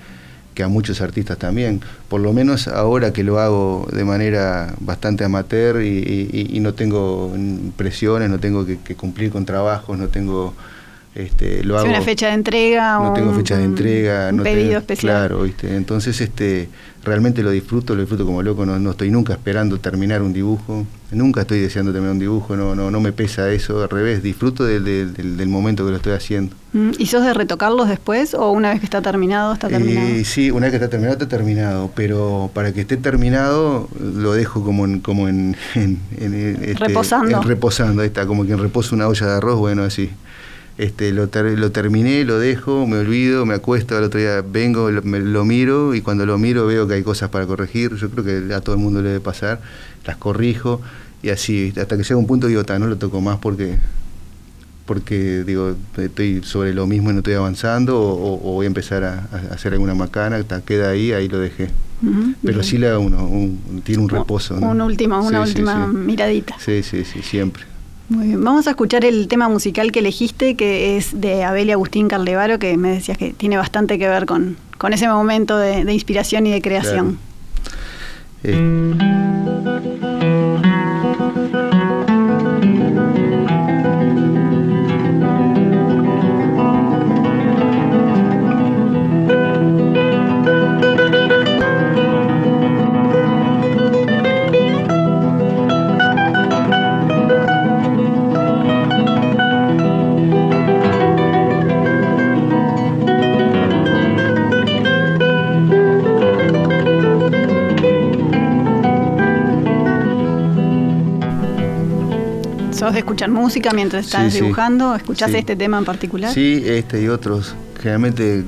que, 0.54 0.64
a 0.64 0.68
muchos 0.68 1.00
artistas 1.00 1.38
también. 1.38 1.80
Por 2.10 2.20
lo 2.20 2.34
menos 2.34 2.68
ahora 2.68 3.14
que 3.14 3.24
lo 3.24 3.40
hago 3.40 3.88
de 3.92 4.04
manera 4.04 4.74
bastante 4.80 5.24
amateur 5.24 5.82
y, 5.82 6.48
y, 6.52 6.60
no 6.60 6.74
tengo 6.74 7.34
presiones, 7.78 8.30
no 8.30 8.40
tengo 8.40 8.66
que, 8.66 8.96
cumplir 8.96 9.32
con 9.32 9.46
trabajos, 9.46 9.98
no 9.98 10.10
tengo 10.10 10.54
Este, 11.16 11.64
lo 11.64 11.80
hago, 11.80 11.88
una 11.88 12.02
fecha 12.02 12.28
de 12.28 12.34
entrega 12.34 13.00
no 13.00 13.14
tengo 13.14 13.34
fecha 13.34 13.56
de 13.56 13.64
entrega 13.64 14.28
un 14.32 14.36
no 14.36 14.44
pedido 14.44 14.80
especial 14.80 15.14
claro 15.14 15.44
¿viste? 15.44 15.74
entonces 15.74 16.20
este 16.20 16.68
realmente 17.06 17.42
lo 17.42 17.52
disfruto 17.52 17.96
lo 17.96 18.02
disfruto 18.02 18.26
como 18.26 18.44
loco 18.44 18.66
no, 18.66 18.78
no, 18.80 18.92
estoy 18.92 19.12
nunca 19.12 19.32
esperando 19.32 19.80
terminar 19.80 20.22
un 20.22 20.34
dibujo 20.34 20.86
nunca 21.12 21.42
estoy 21.42 21.62
deseando 21.62 21.94
terminar 21.94 22.16
un 22.16 22.20
dibujo 22.20 22.58
no 22.58 22.76
no 22.76 22.92
no 22.92 23.00
me 23.00 23.14
pesa 23.14 23.50
eso 23.54 23.82
al 23.82 23.90
revés 23.90 24.24
disfruto 24.24 24.66
del, 24.66 24.84
del, 24.84 25.38
del 25.38 25.48
momento 25.48 25.86
que 25.86 25.92
lo 25.92 25.98
estoy 25.98 26.12
haciendo. 26.12 26.54
Mm, 26.74 26.92
y 26.98 27.06
sos 27.06 27.24
de 27.24 27.34
retocarlos 27.34 27.88
después 27.88 28.34
o 28.34 28.52
una 28.52 28.72
vez 28.72 28.82
que 28.82 28.86
está 28.86 29.02
terminado 29.02 29.54
está 29.54 29.70
terminado 29.70 30.08
eh, 30.08 30.26
sí 30.26 30.52
una 30.52 30.66
vez 30.66 30.72
que 30.72 30.76
está 30.78 30.90
terminado 30.90 31.14
está 31.14 31.30
terminado 31.30 31.92
pero 31.96 32.52
para 32.54 32.74
que 32.74 32.82
esté 32.82 32.98
terminado 32.98 33.88
lo 34.02 34.34
dejo 34.34 34.66
como 34.66 34.84
en 34.84 35.00
como 35.00 35.30
en, 35.30 35.56
en, 35.76 36.02
en 36.18 36.34
este, 36.62 36.74
reposando. 36.74 37.42
reposando 37.42 38.02
ahí 38.02 38.08
está 38.08 38.28
como 38.28 38.44
quien 38.44 38.58
reposa 38.60 38.94
una 38.94 39.08
olla 39.08 39.26
de 39.26 39.34
arroz 39.34 39.58
bueno 39.58 39.84
así 39.84 40.10
este, 40.78 41.12
lo, 41.14 41.30
lo, 41.32 41.72
terminé, 41.72 42.26
lo 42.26 42.38
dejo, 42.38 42.86
me 42.86 42.98
olvido, 42.98 43.46
me 43.46 43.54
acuesto, 43.54 43.98
al 43.98 44.04
otro 44.04 44.20
día 44.20 44.42
vengo, 44.42 44.92
lo, 44.92 45.02
me, 45.04 45.20
lo, 45.20 45.46
miro 45.46 45.96
y 45.96 46.02
cuando 46.02 46.26
lo 46.26 46.38
miro 46.38 46.66
veo 46.66 46.88
que 46.88 46.96
hay 46.96 47.04
cosas 47.04 47.30
para 47.30 47.46
corregir. 47.48 47.96
Yo 47.96 48.10
creo 48.10 48.24
que 48.24 48.54
a 48.54 48.62
todo 48.62 48.76
el 48.76 48.82
mundo 48.82 49.02
le 49.02 49.10
debe 49.10 49.22
pasar, 49.22 49.62
las 50.06 50.18
corrijo 50.18 50.82
y 51.24 51.30
así, 51.30 51.74
hasta 51.80 51.98
que 51.98 52.04
llega 52.04 52.18
un 52.18 52.28
punto 52.28 52.48
digo, 52.48 52.64
no 52.78 52.88
lo 52.88 52.98
toco 52.98 53.22
más 53.22 53.38
porque 53.38 53.78
porque 54.86 55.44
digo 55.44 55.76
estoy 55.98 56.44
sobre 56.44 56.74
lo 56.74 56.86
mismo 56.86 57.10
y 57.10 57.14
no 57.14 57.20
estoy 57.20 57.34
avanzando 57.34 58.00
o, 58.00 58.36
o 58.36 58.54
voy 58.54 58.66
a 58.66 58.68
empezar 58.68 59.04
a, 59.04 59.28
a, 59.32 59.54
hacer 59.54 59.74
alguna 59.74 59.96
macana, 59.96 60.36
hasta 60.36 60.62
queda 60.62 60.90
ahí, 60.90 61.12
ahí 61.12 61.28
lo 61.28 61.40
dejé. 61.40 61.70
Uh 62.04 62.08
-huh, 62.08 62.36
Pero 62.44 62.60
bien. 62.60 62.64
sí 62.64 62.78
le 62.78 62.88
da 62.88 63.00
uno, 63.00 63.26
un, 63.26 63.82
tiene 63.84 64.04
un 64.04 64.10
reposo. 64.10 64.60
¿no? 64.60 64.70
Un 64.70 64.82
último, 64.82 65.20
una 65.24 65.44
sí, 65.46 65.50
última 65.52 65.88
sí, 65.88 65.92
sí. 65.92 65.98
miradita. 65.98 66.56
Sí, 66.60 66.84
sí, 66.84 67.04
sí, 67.06 67.22
siempre. 67.24 67.64
Muy 68.08 68.28
bien, 68.28 68.44
vamos 68.44 68.68
a 68.68 68.72
escuchar 68.72 69.04
el 69.04 69.28
tema 69.28 69.50
musical 69.50 69.92
que 69.92 70.00
elegiste, 70.00 70.56
que 70.56 70.98
es 70.98 71.20
de 71.20 71.44
Abel 71.44 71.70
y 71.70 71.72
Agustín 71.72 72.08
Carlevaro, 72.08 72.60
que 72.60 72.78
me 72.78 72.90
decías 72.90 73.18
que 73.18 73.34
tiene 73.34 73.58
bastante 73.58 73.98
que 73.98 74.08
ver 74.08 74.28
con, 74.28 74.58
con 74.78 74.94
ese 74.94 75.08
momento 75.08 75.58
de, 75.58 75.92
inspiración 75.92 76.46
y 76.46 76.52
de 76.52 76.62
creación. 76.62 77.18
Eh. 78.44 79.25
¿Sos 112.86 112.94
de 112.94 113.00
escuchar 113.00 113.32
música 113.32 113.72
mientras 113.74 114.06
estás 114.06 114.32
Sí, 114.32 114.42
dibujando? 114.42 114.94
¿Escuchás 114.94 115.32
Sí. 115.32 115.38
este 115.38 115.56
tema 115.56 115.80
en 115.80 115.86
particular? 115.86 116.32
Sí, 116.32 116.62
este 116.68 117.02
y 117.02 117.08
otros. 117.08 117.56
Generalmente 117.82 118.44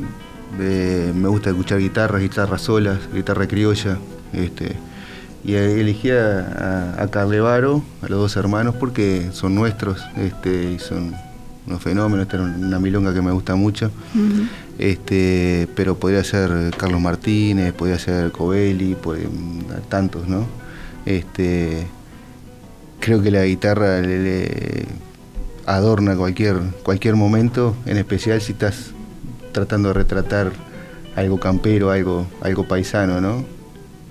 eh, 0.59 1.11
me 1.15 1.27
gusta 1.27 1.49
escuchar 1.49 1.79
guitarras, 1.79 2.21
guitarras 2.21 2.61
solas, 2.61 2.99
guitarra 3.11 3.47
criolla. 3.47 3.97
Este, 4.33 4.75
y 5.43 5.55
elegí 5.55 6.11
a, 6.11 6.93
a, 6.99 7.01
a 7.03 7.07
Carlevaro, 7.09 7.81
a 8.03 8.09
los 8.09 8.19
dos 8.19 8.35
hermanos, 8.37 8.75
porque 8.79 9.29
son 9.31 9.55
nuestros 9.55 10.05
este, 10.17 10.73
y 10.73 10.77
son 10.77 11.15
unos 11.65 11.81
fenómenos. 11.81 12.27
Esta 12.27 12.37
era 12.37 12.45
una 12.45 12.77
milonga 12.79 13.15
que 13.15 13.23
me 13.23 13.31
gusta 13.31 13.55
mucho. 13.55 13.89
Este, 14.77 15.67
pero 15.75 15.95
podría 15.97 16.23
ser 16.23 16.51
Carlos 16.77 17.01
Martínez, 17.01 17.73
podría 17.73 17.97
ser 17.97 18.31
Covelli, 18.31 18.93
podría- 18.93 19.29
tantos, 19.89 20.27
¿no? 20.27 20.45
Este, 21.07 21.87
creo 22.99 23.21
que 23.21 23.31
la 23.31 23.43
guitarra 23.45 24.01
le, 24.01 24.19
le 24.23 24.85
adorna 25.65 26.15
cualquier, 26.15 26.57
cualquier 26.83 27.15
momento, 27.15 27.75
en 27.85 27.97
especial 27.97 28.41
si 28.41 28.53
estás 28.53 28.91
tratando 29.51 29.89
de 29.89 29.93
retratar 29.95 30.51
algo 31.15 31.39
campero, 31.39 31.91
algo, 31.91 32.27
algo 32.41 32.67
paisano, 32.67 33.19
¿no? 33.21 33.43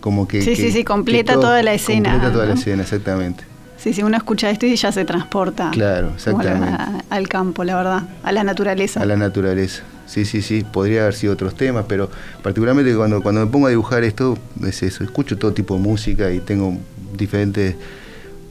Como 0.01 0.27
que, 0.29 0.42
Sí, 0.42 0.51
que- 0.51 0.57
sí, 0.57 0.70
sí, 0.72 0.85
completa 0.85 1.33
todo- 1.35 1.42
toda 1.42 1.62
la 1.62 1.72
escena, 1.75 2.11
Completa 2.11 2.33
toda 2.33 2.46
la 2.46 2.55
escena, 2.55 2.83
exactamente. 2.83 3.44
Sí, 3.79 3.92
sí, 3.92 4.03
uno 4.03 4.16
escucha 4.16 4.51
esto 4.51 4.66
y 4.66 4.75
ya 4.75 4.90
se 4.90 5.05
transporta 5.05 5.70
Claro, 5.70 6.09
la- 6.09 6.14
exactamente. 6.14 6.83
al 7.11 7.29
campo, 7.29 7.62
la 7.64 7.77
verdad, 7.77 8.03
a 8.22 8.33
la 8.33 8.42
naturaleza. 8.42 9.01
A 9.01 9.07
la 9.07 9.16
naturaleza. 9.16 9.83
Sí, 10.07 10.25
sí, 10.25 10.40
sí, 10.42 10.64
podría 10.64 11.03
haber 11.03 11.14
sido 11.14 11.33
otros 11.33 11.57
temas, 11.57 11.85
pero 11.88 12.09
particularmente 12.42 12.94
cuando, 12.94 13.22
cuando 13.22 13.44
me 13.44 13.51
pongo 13.51 13.66
a 13.66 13.70
dibujar 13.70 14.05
esto, 14.05 14.38
es 14.64 14.83
eso, 14.83 15.03
escucho 15.05 15.37
todo 15.37 15.53
tipo 15.53 15.75
de 15.75 15.81
música 15.81 16.31
y 16.33 16.38
tengo 16.40 16.77
diferentes 17.16 17.75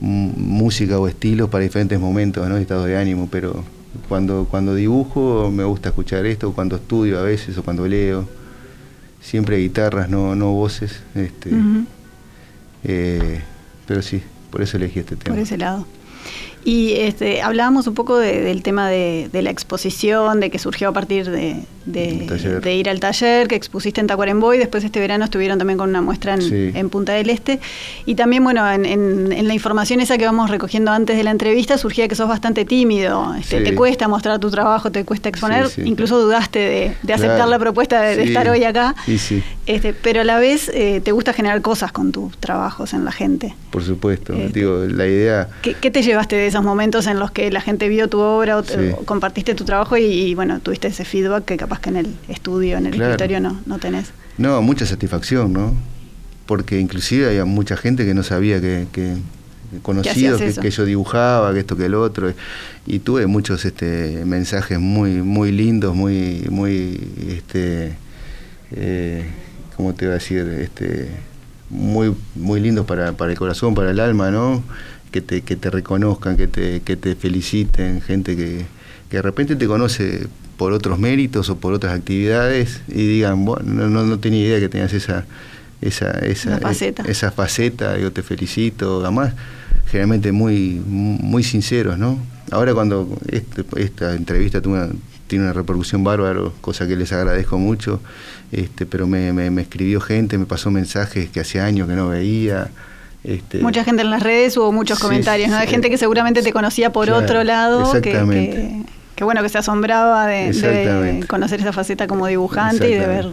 música 0.00 0.98
o 0.98 1.08
estilos 1.08 1.48
para 1.48 1.64
diferentes 1.64 1.98
momentos, 1.98 2.48
¿no? 2.48 2.56
estados 2.56 2.86
de 2.86 2.96
ánimo, 2.96 3.28
pero 3.30 3.64
cuando, 4.08 4.46
cuando 4.50 4.74
dibujo 4.74 5.50
me 5.50 5.64
gusta 5.64 5.88
escuchar 5.90 6.26
esto, 6.26 6.52
cuando 6.52 6.76
estudio 6.76 7.18
a 7.18 7.22
veces 7.22 7.56
o 7.58 7.62
cuando 7.62 7.86
leo, 7.86 8.28
siempre 9.20 9.58
guitarras, 9.58 10.08
no, 10.08 10.34
no 10.36 10.52
voces, 10.52 11.00
este, 11.14 11.50
eh, 12.84 13.40
pero 13.86 14.02
sí, 14.02 14.22
por 14.50 14.62
eso 14.62 14.76
elegí 14.76 15.00
este 15.00 15.16
tema. 15.16 15.34
por 15.34 15.42
ese 15.42 15.58
lado. 15.58 15.86
Y 16.68 16.94
este, 16.94 17.42
hablábamos 17.42 17.86
un 17.86 17.94
poco 17.94 18.18
de- 18.18 18.40
del 18.40 18.64
tema 18.64 18.88
de, 18.90 19.28
de 19.32 19.40
la 19.40 19.50
exposición, 19.50 20.40
de 20.40 20.50
que 20.50 20.58
surgió 20.58 20.88
a 20.88 20.92
partir 20.92 21.30
de, 21.30 21.62
ir 22.74 22.88
al 22.90 22.98
taller 22.98 23.46
que 23.46 23.54
expusiste 23.54 24.00
en 24.00 24.08
Tacuarembó 24.08 24.52
y 24.52 24.58
después 24.58 24.82
este 24.82 24.98
verano 24.98 25.24
estuvieron 25.24 25.58
también 25.58 25.78
con 25.78 25.88
una 25.90 26.02
muestra 26.02 26.34
en, 26.34 26.42
Sí. 26.42 26.72
en 26.74 26.90
Punta 26.90 27.12
del 27.12 27.30
Este. 27.30 27.60
Y 28.04 28.16
también, 28.16 28.42
bueno, 28.42 28.68
en, 28.68 28.84
en- 28.84 29.30
en 29.32 29.46
la 29.46 29.54
información 29.54 30.00
esa 30.00 30.18
que 30.18 30.24
vamos 30.26 30.50
recogiendo 30.50 30.90
antes 30.90 31.16
de 31.16 31.22
la 31.22 31.30
entrevista 31.30 31.78
surgía 31.78 32.08
que 32.08 32.16
sos 32.16 32.28
bastante 32.28 32.64
tímido, 32.64 33.32
este, 33.38 33.58
Sí. 33.58 33.64
te 33.64 33.74
cuesta 33.76 34.08
mostrar 34.08 34.40
tu 34.40 34.50
trabajo, 34.50 34.90
te 34.90 35.04
cuesta 35.04 35.28
exponer, 35.28 35.68
Sí, 35.68 35.82
incluso 35.84 36.18
dudaste 36.20 36.58
de, 36.58 36.92
de 37.00 37.12
aceptar 37.12 37.36
Claro. 37.36 37.50
la 37.52 37.58
propuesta 37.60 38.02
de, 38.02 38.24
estar 38.24 38.48
hoy 38.48 38.64
acá. 38.64 38.96
Este, 39.66 39.92
pero 39.94 40.22
a 40.22 40.24
la 40.24 40.40
vez 40.40 40.68
eh, 40.74 41.00
te 41.04 41.12
gusta 41.12 41.32
generar 41.32 41.62
cosas 41.62 41.92
con 41.92 42.10
tus 42.10 42.36
trabajos 42.38 42.92
en 42.92 43.04
la 43.04 43.12
gente. 43.12 43.54
Por 43.70 43.84
supuesto, 43.84 44.32
Este. 44.32 44.58
digo, 44.60 44.84
la 44.88 45.06
idea... 45.06 45.48
¿Qué, 45.62 45.74
qué 45.74 45.92
te 45.92 46.02
llevaste 46.02 46.34
de 46.34 46.50
esos 46.56 46.64
momentos 46.64 47.06
en 47.06 47.18
los 47.18 47.30
que 47.30 47.50
la 47.50 47.60
gente 47.60 47.86
vio 47.88 48.08
tu 48.08 48.18
obra 48.18 48.56
o, 48.56 48.62
te- 48.62 48.90
Sí. 48.90 48.94
o 48.98 49.04
compartiste 49.04 49.54
tu 49.54 49.64
trabajo 49.64 49.96
y, 49.98 50.04
y, 50.04 50.34
bueno, 50.34 50.58
tuviste 50.60 50.88
ese 50.88 51.04
feedback 51.04 51.44
que 51.44 51.56
capaz 51.58 51.80
que 51.80 51.90
en 51.90 51.96
el 51.96 52.14
estudio, 52.28 52.78
en 52.78 52.86
el 52.86 52.92
Claro. 52.94 53.10
escritorio 53.12 53.40
no, 53.40 53.60
no 53.66 53.78
tenés? 53.78 54.06
No, 54.38 54.62
mucha 54.62 54.86
satisfacción, 54.86 55.52
¿no? 55.52 55.74
Porque 56.46 56.80
inclusive 56.80 57.26
había 57.26 57.44
mucha 57.44 57.76
gente 57.76 58.06
que 58.06 58.14
no 58.14 58.22
sabía 58.22 58.58
que, 58.60 58.86
que 58.90 59.16
conocidos 59.82 60.40
que, 60.40 60.70
yo 60.70 60.84
dibujaba, 60.86 61.52
que 61.52 61.60
esto 61.60 61.76
que 61.76 61.84
el 61.86 61.94
otro, 61.94 62.32
y 62.86 63.00
tuve 63.00 63.26
muchos 63.26 63.64
este, 63.66 64.22
mensajes 64.24 64.78
muy 64.78 65.10
muy 65.22 65.52
lindos, 65.52 65.94
muy 65.94 66.46
muy 66.50 66.98
este 67.28 67.96
eh, 68.72 69.26
¿cómo 69.76 69.92
te 69.92 70.04
iba 70.06 70.12
a 70.12 70.18
decir? 70.18 70.46
Este 70.60 71.10
muy 71.68 72.14
muy 72.36 72.60
lindos 72.60 72.86
para, 72.86 73.12
para 73.12 73.32
el 73.32 73.38
corazón, 73.38 73.74
para 73.74 73.90
el 73.90 73.98
alma, 74.00 74.30
¿no? 74.30 74.62
Que 75.16 75.22
te, 75.22 75.40
que 75.40 75.56
te 75.56 75.70
reconozcan, 75.70 76.36
que 76.36 76.46
te, 76.46 76.80
que 76.82 76.94
te 76.96 77.16
feliciten, 77.16 78.02
gente 78.02 78.36
que, 78.36 78.66
que 79.08 79.16
de 79.16 79.22
repente 79.22 79.56
te 79.56 79.66
conoce 79.66 80.26
por 80.58 80.72
otros 80.74 80.98
méritos 80.98 81.48
o 81.48 81.56
por 81.56 81.72
otras 81.72 81.94
actividades 81.98 82.82
y 82.86 83.06
digan, 83.06 83.46
bueno, 83.46 83.88
no, 83.88 84.18
tenía 84.18 84.44
idea 84.46 84.60
que 84.60 84.68
tenías 84.68 84.92
esa, 84.92 85.24
esa, 85.80 86.10
esa, 86.18 86.58
faceta. 86.58 87.02
esa 87.04 87.30
faceta, 87.30 87.94
digo, 87.94 88.10
te 88.12 88.22
felicito, 88.22 89.00
además, 89.02 89.32
generalmente 89.90 90.32
muy, 90.32 90.82
muy 90.86 91.42
sinceros, 91.42 91.96
¿no? 91.98 92.18
Ahora 92.50 92.74
cuando 92.74 93.18
este- 93.32 93.64
esta 93.76 94.14
entrevista 94.14 94.60
tuvo 94.60 94.74
una- 94.74 94.90
tiene 95.28 95.44
una 95.46 95.54
repercusión 95.54 96.04
bárbaro, 96.04 96.52
cosa 96.60 96.86
que 96.86 96.94
les 96.94 97.10
agradezco 97.12 97.56
mucho, 97.58 98.00
este, 98.52 98.84
pero 98.84 99.06
me, 99.06 99.32
me, 99.32 99.50
me 99.50 99.62
escribió 99.62 100.00
gente, 100.02 100.36
me 100.36 100.44
pasó 100.44 100.70
mensajes 100.70 101.30
que 101.30 101.40
hace 101.40 101.58
años 101.60 101.88
que 101.88 101.94
no 101.94 102.08
veía. 102.10 102.68
Este, 103.26 103.58
Mucha 103.58 103.82
gente 103.82 104.02
en 104.02 104.10
las 104.10 104.22
redes 104.22 104.56
hubo 104.56 104.70
muchos 104.70 104.98
Sí, 104.98 105.04
comentarios, 105.04 105.50
¿no? 105.50 105.56
De 105.56 105.64
sí. 105.64 105.70
gente 105.70 105.90
que 105.90 105.98
seguramente 105.98 106.42
te 106.42 106.52
conocía 106.52 106.92
por 106.92 107.06
Claro, 107.06 107.24
otro 107.24 107.42
lado, 107.42 107.90
que, 108.00 108.10
exactamente. 108.10 108.56
que, 108.56 108.82
que 109.16 109.24
bueno, 109.24 109.42
que 109.42 109.48
se 109.48 109.58
asombraba 109.58 110.26
de, 110.26 111.24
conocer 111.28 111.60
esa 111.60 111.72
faceta 111.72 112.06
como 112.06 112.26
dibujante 112.28 112.88
y 112.88 112.94
de 112.94 113.06
ver. 113.06 113.26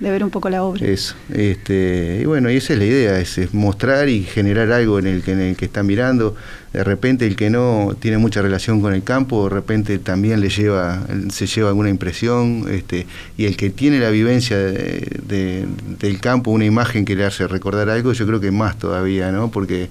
De 0.00 0.10
ver 0.12 0.22
un 0.22 0.30
poco 0.30 0.48
la 0.48 0.62
obra. 0.62 0.86
Eso, 0.86 1.14
este, 1.34 2.20
y 2.22 2.24
bueno, 2.24 2.50
y 2.50 2.56
esa 2.56 2.72
es 2.74 2.78
la 2.78 2.84
idea, 2.84 3.18
es, 3.18 3.36
es 3.38 3.52
mostrar 3.52 4.08
y 4.08 4.22
generar 4.22 4.70
algo 4.70 4.98
en 5.00 5.06
el, 5.08 5.22
que, 5.22 5.32
en 5.32 5.40
el 5.40 5.56
que 5.56 5.64
está 5.64 5.82
mirando. 5.82 6.36
De 6.72 6.84
repente 6.84 7.26
el 7.26 7.34
que 7.34 7.50
no 7.50 7.96
tiene 7.98 8.18
mucha 8.18 8.40
relación 8.40 8.80
con 8.80 8.94
el 8.94 9.02
campo, 9.02 9.44
de 9.48 9.54
repente 9.54 9.98
también 9.98 10.40
le 10.40 10.50
lleva, 10.50 11.04
se 11.30 11.46
lleva 11.46 11.70
alguna 11.70 11.88
impresión, 11.88 12.66
este, 12.70 13.06
y 13.36 13.46
el 13.46 13.56
que 13.56 13.70
tiene 13.70 13.98
la 13.98 14.10
vivencia 14.10 14.56
de- 14.56 15.20
de- 15.26 15.66
del 15.98 16.20
campo, 16.20 16.50
una 16.52 16.64
imagen 16.64 17.04
que 17.04 17.16
le 17.16 17.24
hace 17.24 17.48
recordar 17.48 17.88
algo, 17.90 18.12
yo 18.12 18.26
creo 18.26 18.38
que 18.40 18.50
más 18.52 18.78
todavía, 18.78 19.32
¿no? 19.32 19.50
Porque 19.50 19.88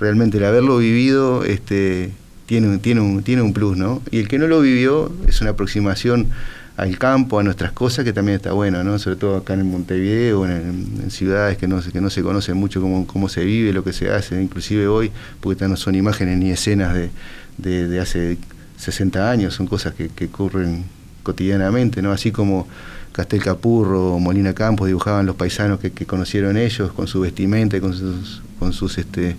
realmente 0.00 0.38
el 0.38 0.44
haberlo 0.44 0.78
vivido, 0.78 1.44
este, 1.44 2.12
tiene, 2.46 2.78
tiene, 2.78 3.00
un, 3.02 3.22
tiene 3.22 3.42
un 3.42 3.52
plus, 3.52 3.76
¿no? 3.76 4.00
Y 4.10 4.18
el 4.20 4.28
que 4.28 4.38
no 4.38 4.46
lo 4.46 4.60
vivió 4.60 5.12
es 5.28 5.40
una 5.40 5.50
aproximación 5.50 6.28
al 6.76 6.98
campo, 6.98 7.38
a 7.38 7.42
nuestras 7.42 7.72
cosas, 7.72 8.04
que 8.04 8.12
también 8.12 8.36
está 8.36 8.52
bueno, 8.52 8.82
¿no? 8.82 8.98
Sobre 8.98 9.16
todo 9.16 9.36
acá 9.36 9.54
en 9.54 9.70
Montevideo, 9.70 10.44
en, 10.44 11.00
en 11.02 11.10
ciudades 11.10 11.56
que 11.56 11.68
no, 11.68 11.80
que 11.80 12.00
no 12.00 12.10
se 12.10 12.22
conocen 12.22 12.56
mucho 12.56 12.80
cómo, 12.80 13.06
cómo 13.06 13.28
se 13.28 13.44
vive, 13.44 13.72
lo 13.72 13.84
que 13.84 13.92
se 13.92 14.10
hace, 14.10 14.42
inclusive 14.42 14.88
hoy, 14.88 15.12
porque 15.40 15.68
no 15.68 15.76
son 15.76 15.94
imágenes 15.94 16.38
ni 16.38 16.50
escenas 16.50 16.94
de, 16.94 17.88
de, 17.88 18.00
hace 18.00 18.38
60 18.76 19.30
años, 19.30 19.54
son 19.54 19.66
cosas 19.66 19.94
que, 19.94 20.08
que 20.08 20.26
ocurren 20.26 20.84
cotidianamente, 21.22 22.02
¿no? 22.02 22.10
Así 22.10 22.32
como 22.32 22.66
Castel 23.12 23.42
Capurro 23.42 24.18
Molina 24.18 24.52
Campos 24.52 24.88
dibujaban 24.88 25.26
los 25.26 25.36
paisanos 25.36 25.78
que, 25.78 25.92
que, 25.92 26.06
conocieron 26.06 26.56
ellos 26.56 26.92
con 26.92 27.06
su 27.06 27.20
vestimenta 27.20 27.76
y 27.76 27.80
con 27.80 27.94
sus, 27.94 28.42
con 28.58 28.72
sus 28.72 28.98
este, 28.98 29.36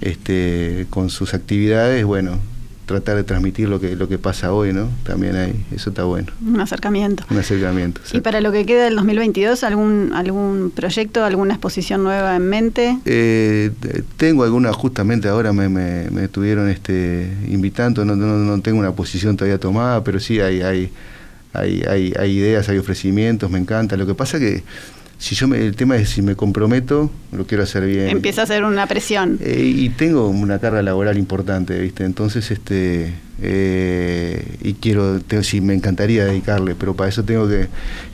este, 0.00 0.86
con 0.88 1.10
sus 1.10 1.34
actividades, 1.34 2.04
bueno, 2.06 2.38
tratar 2.86 3.16
de 3.16 3.24
transmitir 3.24 3.68
lo 3.68 3.80
que 3.80 3.96
lo 3.96 4.08
que 4.08 4.18
pasa 4.18 4.52
hoy, 4.52 4.72
¿no? 4.72 4.88
También 5.04 5.36
hay, 5.36 5.64
eso 5.74 5.90
está 5.90 6.04
bueno. 6.04 6.28
Un 6.46 6.60
acercamiento. 6.60 7.24
Un 7.30 7.38
acercamiento. 7.38 8.00
¿Y 8.12 8.20
para 8.20 8.40
lo 8.40 8.52
que 8.52 8.66
queda 8.66 8.84
del 8.84 8.96
2022, 8.96 9.64
algún 9.64 10.12
algún 10.14 10.72
proyecto, 10.74 11.24
alguna 11.24 11.54
exposición 11.54 12.02
nueva 12.02 12.36
en 12.36 12.48
mente? 12.48 12.98
Eh, 13.04 13.70
tengo 14.16 14.44
alguna, 14.44 14.72
justamente 14.72 15.28
ahora 15.28 15.52
me, 15.52 15.68
me, 15.68 16.24
estuvieron 16.24 16.68
este, 16.68 17.30
invitando, 17.48 18.04
no, 18.04 18.16
no, 18.16 18.38
no, 18.38 18.60
tengo 18.60 18.78
una 18.78 18.92
posición 18.92 19.36
todavía 19.36 19.58
tomada, 19.58 20.04
pero 20.04 20.20
sí 20.20 20.40
hay, 20.40 20.62
hay, 20.62 20.92
hay, 21.52 21.82
hay, 21.88 22.12
hay 22.18 22.30
ideas, 22.32 22.68
hay 22.68 22.78
ofrecimientos, 22.78 23.50
me 23.50 23.58
encanta. 23.58 23.96
Lo 23.96 24.06
que 24.06 24.14
pasa 24.14 24.38
que 24.38 24.62
si 25.18 25.34
yo 25.34 25.48
me, 25.48 25.58
el 25.58 25.76
tema 25.76 25.96
es 25.96 26.10
si 26.10 26.22
me 26.22 26.36
comprometo, 26.36 27.10
lo 27.32 27.46
quiero 27.46 27.62
hacer 27.62 27.86
bien. 27.86 28.08
Empieza 28.08 28.42
a 28.42 28.46
ser 28.46 28.64
una 28.64 28.86
presión. 28.86 29.38
Eh, 29.40 29.62
y 29.64 29.88
tengo 29.90 30.28
una 30.28 30.58
carga 30.58 30.82
laboral 30.82 31.18
importante, 31.18 31.78
¿viste? 31.78 32.04
Entonces, 32.04 32.50
este, 32.50 33.14
eh, 33.40 34.56
y 34.62 34.74
quiero, 34.74 35.20
sí, 35.42 35.60
me 35.60 35.74
encantaría 35.74 36.24
dedicarle, 36.24 36.74
pero 36.74 36.94
para 36.94 37.08
eso 37.08 37.24
tengo 37.24 37.48
que, 37.48 37.68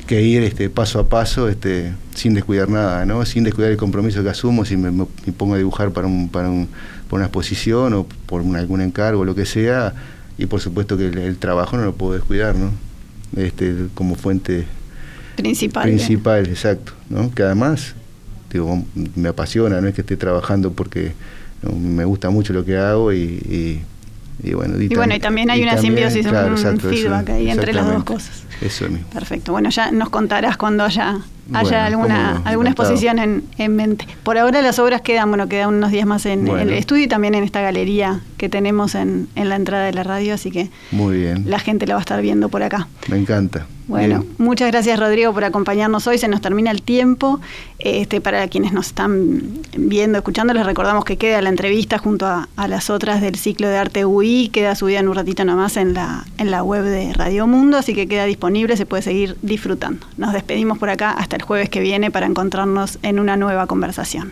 que, 0.07 0.23
ir 0.23 0.43
este, 0.43 0.71
paso 0.71 1.01
a 1.01 1.09
paso, 1.09 1.49
este, 1.49 1.93
sin 2.15 2.35
descuidar 2.35 2.69
nada, 2.69 3.05
¿no? 3.07 3.25
Sin 3.25 3.45
descuidar 3.45 3.71
el 3.71 3.77
compromiso 3.77 4.23
que 4.23 4.29
asumo, 4.29 4.65
si 4.65 4.77
me, 4.77 5.07
pongo 5.37 5.55
a 5.55 5.59
dibujar 5.59 5.93
para, 5.93 6.07
un, 6.07 6.29
para, 6.29 6.49
un, 6.49 6.69
una 7.11 7.25
exposición 7.25 7.95
o 7.95 8.07
por 8.27 8.43
algún 8.57 8.81
encargo, 8.81 9.25
lo 9.25 9.35
que 9.35 9.47
sea, 9.47 9.95
y 10.39 10.47
por 10.47 10.61
supuesto 10.61 10.97
que 10.97 11.09
el, 11.09 11.19
el 11.19 11.39
trabajo 11.39 11.77
no 11.77 11.85
lo 11.85 11.95
puedo 11.95 12.15
descuidar, 12.15 12.55
¿no? 12.55 12.71
Este, 13.37 13.87
como 13.95 14.17
fuente 14.17 14.67
Principal. 15.41 15.85
Principal, 15.85 16.47
exacto. 16.47 16.93
¿no? 17.09 17.31
Que 17.33 17.43
además, 17.43 17.95
digo, 18.53 18.85
me 19.17 19.29
apasiona, 19.29 19.81
no 19.81 19.89
es 19.89 19.95
que 19.95 20.01
esté 20.03 20.17
trabajando 20.17 20.73
porque 20.73 21.13
me 21.63 22.05
gusta 22.05 22.31
mucho 22.31 22.53
lo 22.53 22.65
que 22.65 22.77
hago 22.77 23.13
y, 23.13 23.83
y, 24.43 24.53
bueno. 24.55 24.81
Y, 24.81 24.89
bueno, 24.95 25.15
y 25.15 25.21
también 25.21 25.51
hay 25.51 25.63
una 25.63 25.77
simbiosis, 25.77 26.27
un 26.27 26.81
feedback 26.81 27.31
ahí 27.31 27.51
entre 27.51 27.73
las 27.73 27.87
dos 27.87 28.05
cosas. 28.05 28.45
Eso 28.61 28.89
mismo. 28.89 29.07
Perfecto. 29.09 29.53
Bueno, 29.53 29.71
ya 29.71 29.91
nos 29.91 30.11
contarás 30.11 30.57
cuando 30.57 30.85
haya 30.85 31.21
haya 31.53 31.87
alguna, 31.87 32.43
alguna 32.45 32.71
exposición 32.71 33.19
en, 33.19 33.45
en, 33.59 33.77
mente. 33.77 34.07
Por 34.23 34.39
ahora 34.39 34.63
las 34.63 34.79
obras 34.79 35.01
quedan, 35.01 35.29
bueno, 35.31 35.49
quedan 35.49 35.75
unos 35.75 35.91
días 35.91 36.07
más 36.07 36.27
en, 36.27 36.47
el 36.49 36.71
estudio 36.71 37.05
y 37.05 37.09
también 37.09 37.35
en 37.35 37.45
esta 37.45 37.61
galería 37.61 38.21
que 38.37 38.49
tenemos 38.49 38.95
en, 38.95 39.29
en, 39.35 39.49
la 39.49 39.57
entrada 39.57 39.85
de 39.87 39.93
la 39.93 40.03
radio, 40.03 40.35
así 40.35 40.51
que 40.51 40.71
Muy 40.91 41.19
bien. 41.19 41.45
la 41.49 41.59
gente 41.59 41.87
la 41.87 41.95
va 41.95 42.01
a 42.01 42.03
estar 42.03 42.21
viendo 42.23 42.49
por 42.49 42.63
acá. 42.63 42.89
Me 43.09 43.17
encanta. 43.17 43.67
Bueno, 43.91 44.25
muchas 44.39 44.71
gracias 44.71 45.01
Rodrigo 45.01 45.33
por 45.33 45.43
acompañarnos 45.43 46.07
hoy. 46.07 46.17
Se 46.17 46.29
nos 46.29 46.41
termina 46.41 46.71
el 46.71 46.81
tiempo. 46.81 47.41
Este, 47.81 48.21
para 48.21 48.47
quienes 48.47 48.73
nos 48.73 48.87
están 48.87 49.43
viendo, 49.77 50.19
escuchando, 50.19 50.55
les 50.55 50.65
recordamos 50.65 51.05
que 51.05 51.17
queda 51.17 51.43
la 51.43 51.49
entrevista 51.49 51.99
junto 51.99 52.25
a, 52.25 52.47
las 52.69 52.89
otras 52.89 53.21
del 53.21 53.35
ciclo 53.35 53.69
de 53.69 53.79
arte 53.79 54.05
UI. 54.05 54.49
Queda 54.51 54.77
subida 54.77 55.01
en 55.01 55.09
un 55.09 55.17
ratito 55.17 55.45
nomás 55.45 55.77
en 55.77 55.95
la, 55.95 56.25
en 56.39 56.53
la 56.53 56.63
web 56.63 56.85
de 56.85 57.13
Radio 57.15 57.49
Mundo, 57.49 57.79
así 57.79 57.93
que 57.93 58.07
queda 58.07 58.27
disponible, 58.27 58.77
se 58.77 58.87
puede 58.87 59.03
seguir 59.03 59.37
disfrutando. 59.43 60.07
Nos 60.17 60.33
despedimos 60.35 60.79
por 60.79 60.89
acá 60.89 61.11
hasta 61.11 61.35
el 61.35 61.43
jueves 61.43 61.69
que 61.69 61.81
viene 61.81 62.13
para 62.13 62.27
encontrarnos 62.27 63.01
en 63.03 63.19
una 63.19 63.37
nueva 63.37 63.67
conversación. 63.67 64.31